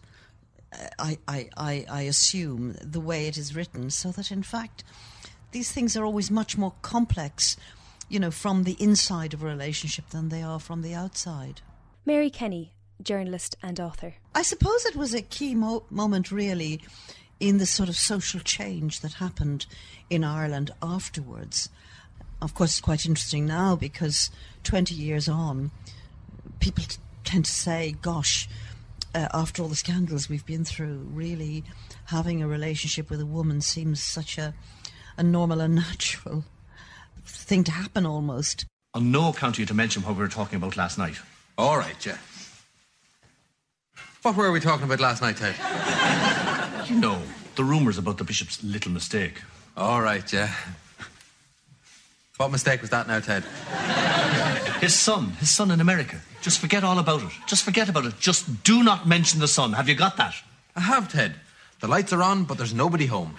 I, 0.99 1.19
I, 1.29 1.49
I, 1.57 1.87
I 1.89 2.03
assume 2.03 2.77
the 2.83 3.01
way 3.01 3.29
it 3.29 3.37
is 3.37 3.55
written, 3.55 3.91
so 3.91 4.11
that 4.13 4.31
in 4.31 4.43
fact 4.43 4.85
these 5.53 5.71
things 5.71 5.97
are 5.97 6.05
always 6.05 6.31
much 6.31 6.59
more 6.59 6.75
complex, 6.83 7.57
you 8.09 8.19
know, 8.19 8.31
from 8.31 8.65
the 8.65 8.77
inside 8.79 9.33
of 9.33 9.43
a 9.43 9.47
relationship 9.47 10.09
than 10.11 10.29
they 10.29 10.43
are 10.43 10.61
from 10.61 10.83
the 10.83 10.95
outside. 10.95 11.61
Mary 12.05 12.31
Kenny, 12.31 12.73
journalist 13.03 13.57
and 13.63 13.79
author. 13.81 14.15
I 14.35 14.43
suppose 14.43 14.85
it 14.85 14.97
was 14.97 15.15
a 15.15 15.23
key 15.23 15.55
mo- 15.55 15.85
moment, 15.91 16.31
really, 16.31 16.81
in 17.41 17.59
the 17.59 17.67
sort 17.67 17.89
of 17.89 17.97
social 17.97 18.41
change 18.41 19.01
that 19.01 19.15
happened 19.15 19.67
in 20.09 20.25
Ireland 20.25 20.71
afterwards. 20.83 21.69
Of 22.41 22.55
course, 22.55 22.73
it's 22.73 22.81
quite 22.81 23.07
interesting 23.07 23.47
now 23.47 23.77
because 23.77 24.31
20 24.65 24.95
years 24.95 25.29
on, 25.29 25.71
people 26.61 26.85
t- 26.85 26.97
tend 27.25 27.45
to 27.45 27.51
say, 27.51 27.97
gosh, 28.03 28.49
uh, 29.15 29.29
after 29.33 29.63
all 29.63 29.69
the 29.69 29.77
scandals 29.77 30.29
we've 30.29 30.45
been 30.45 30.65
through, 30.65 30.99
really 31.11 31.65
having 32.07 32.43
a 32.43 32.49
relationship 32.49 33.11
with 33.11 33.21
a 33.21 33.27
woman 33.27 33.61
seems 33.61 34.03
such 34.03 34.39
a, 34.39 34.55
a 35.17 35.23
normal 35.23 35.61
and 35.61 35.75
natural 35.75 36.45
thing 37.25 37.65
to 37.65 37.73
happen 37.73 38.07
almost. 38.07 38.67
On 38.95 39.11
no 39.11 39.31
account 39.31 39.59
are 39.59 39.63
you 39.63 39.67
to 39.67 39.75
mention 39.75 40.03
what 40.03 40.15
we 40.15 40.23
were 40.23 40.29
talking 40.29 40.57
about 40.57 40.77
last 40.77 40.99
night. 40.99 41.17
All 41.59 41.77
right, 41.77 42.05
yeah. 42.05 42.19
What 44.23 44.37
were 44.37 44.51
we 44.53 44.61
talking 44.61 44.85
about 44.85 45.01
last 45.01 45.23
night, 45.23 45.37
Ted? 45.37 45.55
You 46.89 46.97
know, 46.97 47.23
the 47.57 47.65
rumours 47.65 47.99
about 47.99 48.19
the 48.19 48.25
bishop's 48.25 48.63
little 48.63 48.93
mistake. 48.93 49.43
All 49.77 50.01
right, 50.01 50.31
yeah. 50.33 50.55
What 52.37 52.51
mistake 52.51 52.81
was 52.83 52.91
that 52.91 53.09
now, 53.09 53.21
Ted? 53.21 53.45
His 54.81 54.95
son, 54.95 55.31
his 55.41 55.51
son 55.51 55.71
in 55.71 55.81
America. 55.81 56.21
Just 56.43 56.59
forget 56.59 56.85
all 56.85 56.99
about 56.99 57.23
it. 57.23 57.33
Just 57.47 57.65
forget 57.65 57.89
about 57.89 58.05
it. 58.05 58.19
Just 58.21 58.63
do 58.63 58.83
not 58.83 59.09
mention 59.09 59.41
the 59.41 59.49
son. 59.49 59.73
Have 59.73 59.89
you 59.89 59.95
got 59.95 60.17
that? 60.19 60.35
I 60.75 60.81
have, 60.81 61.11
Ted. 61.11 61.35
The 61.81 61.89
lights 61.89 62.13
are 62.13 62.23
on, 62.23 62.45
but 62.45 62.59
there's 62.59 62.75
nobody 62.75 63.07
home. 63.07 63.37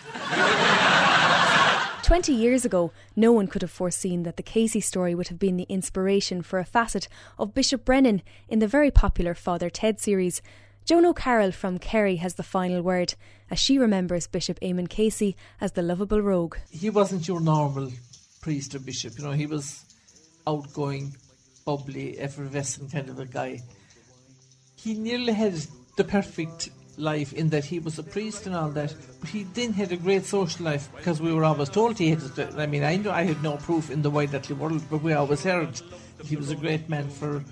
20 2.03 2.33
years 2.33 2.63
ago, 2.63 2.91
no 3.15 3.31
one 3.31 3.47
could 3.47 3.61
have 3.61 3.69
foreseen 3.69 4.23
that 4.23 4.37
the 4.37 4.43
Casey 4.43 4.79
story 4.79 5.13
would 5.13 5.27
have 5.27 5.37
been 5.37 5.57
the 5.57 5.65
inspiration 5.69 6.41
for 6.41 6.57
a 6.57 6.65
facet 6.65 7.07
of 7.37 7.53
Bishop 7.53 7.83
Brennan 7.83 8.21
in 8.47 8.59
the 8.59 8.67
very 8.67 8.89
popular 8.89 9.33
Father 9.33 9.69
Ted 9.69 9.99
series. 9.99 10.41
Joan 10.87 11.05
O'Carroll 11.05 11.51
from 11.51 11.79
Kerry 11.79 12.15
has 12.15 12.35
the 12.35 12.43
final 12.43 12.81
word, 12.81 13.15
as 13.51 13.59
she 13.59 13.77
remembers 13.77 14.25
Bishop 14.25 14.57
Eamon 14.61 14.87
Casey 14.87 15.35
as 15.59 15.73
the 15.73 15.81
lovable 15.81 16.21
rogue. 16.21 16.55
He 16.71 16.89
wasn't 16.89 17.27
your 17.27 17.41
normal 17.41 17.91
priest 18.39 18.73
or 18.73 18.79
bishop, 18.79 19.17
you 19.17 19.25
know, 19.25 19.31
he 19.31 19.47
was 19.47 19.83
outgoing, 20.47 21.13
bubbly, 21.65 22.17
effervescent 22.17 22.93
kind 22.93 23.09
of 23.09 23.19
a 23.19 23.25
guy. 23.25 23.59
He 24.77 24.93
nearly 24.93 25.33
had 25.33 25.55
the 25.97 26.05
perfect 26.05 26.69
life 26.95 27.33
in 27.33 27.49
that 27.49 27.65
he 27.65 27.79
was 27.79 27.99
a 27.99 28.03
priest 28.03 28.45
and 28.45 28.55
all 28.55 28.69
that, 28.69 28.95
but 29.19 29.29
he 29.29 29.43
then 29.43 29.73
had 29.73 29.91
a 29.91 29.97
great 29.97 30.23
social 30.23 30.63
life 30.63 30.87
because 30.95 31.19
we 31.19 31.33
were 31.33 31.43
always 31.43 31.67
told 31.67 31.97
he 31.97 32.11
had. 32.11 32.21
I 32.57 32.65
mean, 32.65 32.85
I 32.85 32.95
know 32.95 33.11
I 33.11 33.23
had 33.23 33.43
no 33.43 33.57
proof 33.57 33.91
in 33.91 34.03
the 34.03 34.09
wide 34.09 34.31
world, 34.51 34.81
but 34.89 35.03
we 35.03 35.11
always 35.11 35.43
heard 35.43 35.81
he 36.23 36.37
was 36.37 36.49
a 36.49 36.55
great 36.55 36.87
man 36.87 37.09
for, 37.09 37.43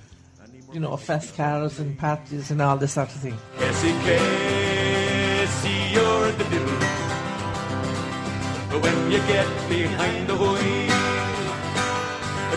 you 0.75 0.81
know, 0.81 0.97
cars 1.35 1.79
and 1.79 1.97
parties 1.97 2.51
and 2.51 2.61
all 2.61 2.77
this 2.77 2.93
sort 2.93 3.07
of 3.07 3.15
thing. 3.21 3.37
You're 5.93 6.31
the. 6.33 6.45
But 8.69 8.81
when 8.83 9.11
you 9.11 9.19
get 9.19 9.47
behind 9.69 10.27
the 10.27 10.35
wheel, 10.35 10.95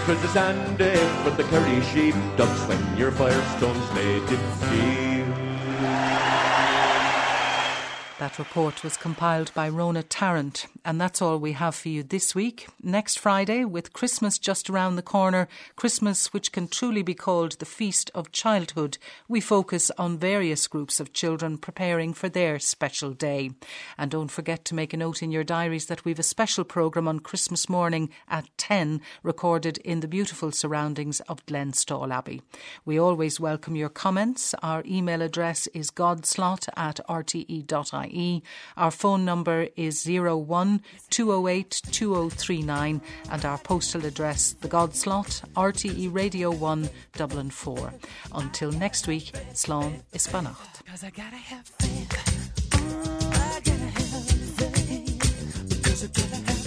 Cause 0.09 0.23
the 0.23 0.29
Sunday 0.29 0.97
for 1.23 1.29
the 1.37 1.45
curry 1.45 1.83
sheep 1.93 2.15
ducks 2.39 2.63
when 2.67 2.97
your 2.97 3.11
firestone's 3.11 3.93
made 3.93 4.27
steel. 4.57 5.18
That 8.19 8.41
report 8.41 8.83
was 8.83 8.97
compiled 8.97 9.53
by 9.55 9.71
Rhona 9.71 10.05
Tarrant, 10.09 10.67
and 10.85 11.01
that's 11.01 11.23
all 11.23 11.39
we 11.39 11.53
have 11.53 11.77
for 11.77 11.89
you 11.89 12.03
this 12.03 12.35
week. 12.35 12.67
Next 12.83 13.17
Friday, 13.17 13.65
with 13.65 13.93
Christmas 13.93 14.41
just 14.41 14.69
around 14.69 14.97
the 14.97 15.03
corner, 15.03 15.47
Christmas 15.77 16.33
which 16.33 16.51
can 16.51 16.67
truly 16.67 17.03
be 17.03 17.15
called 17.15 17.53
the 17.53 17.65
feast 17.65 18.11
of 18.17 18.33
childhood, 18.33 18.99
we 19.29 19.41
focus 19.41 19.93
on 19.99 20.19
various 20.19 20.67
groups 20.67 20.99
of 20.99 21.13
children 21.13 21.59
preparing 21.59 22.13
for 22.13 22.29
their 22.29 22.59
special 22.59 23.13
day. 23.13 23.53
And 23.97 24.11
don't 24.11 24.33
forget 24.33 24.65
to 24.65 24.75
make 24.75 24.93
a 24.93 24.97
note 24.97 25.23
in 25.23 25.31
your 25.31 25.45
diaries 25.45 25.87
that 25.87 26.05
we've 26.05 26.19
a 26.19 26.25
special 26.25 26.65
programme 26.65 27.07
on 27.07 27.21
Christmas 27.21 27.69
morning 27.69 28.11
at 28.29 28.49
10, 28.59 29.01
recorded 29.23 29.79
in 29.79 30.01
the 30.01 30.09
beautiful 30.09 30.51
surroundings 30.51 31.21
of 31.29 31.47
Glenstall 31.47 32.13
Abbey. 32.13 32.43
We 32.85 32.99
always 32.99 33.39
welcome 33.39 33.77
your 33.77 33.89
comments. 33.89 34.57
Our 34.61 34.83
email 34.85 35.23
address 35.23 35.69
is 35.69 35.93
godslot 35.93 36.69
at 36.77 36.99
rte.ie. 37.09 38.08
RTE. 38.09 38.43
Our 38.77 38.91
phone 38.91 39.25
number 39.25 39.69
is 39.77 40.07
01 40.07 40.83
208 41.11 41.83
2039 41.91 43.01
and 43.31 43.45
our 43.45 43.59
postal 43.59 44.05
address, 44.05 44.53
The 44.61 44.69
Godslot, 44.69 45.43
RTE 45.55 46.13
Radio 46.13 46.51
1, 46.51 46.89
Dublin 47.15 47.51
4. 47.51 47.93
Until 48.35 48.73
next 48.73 49.07
week, 49.07 49.33
Slán 49.53 50.03
is 50.13 50.27
Beannacht. 50.27 50.85
Cause 55.83 56.58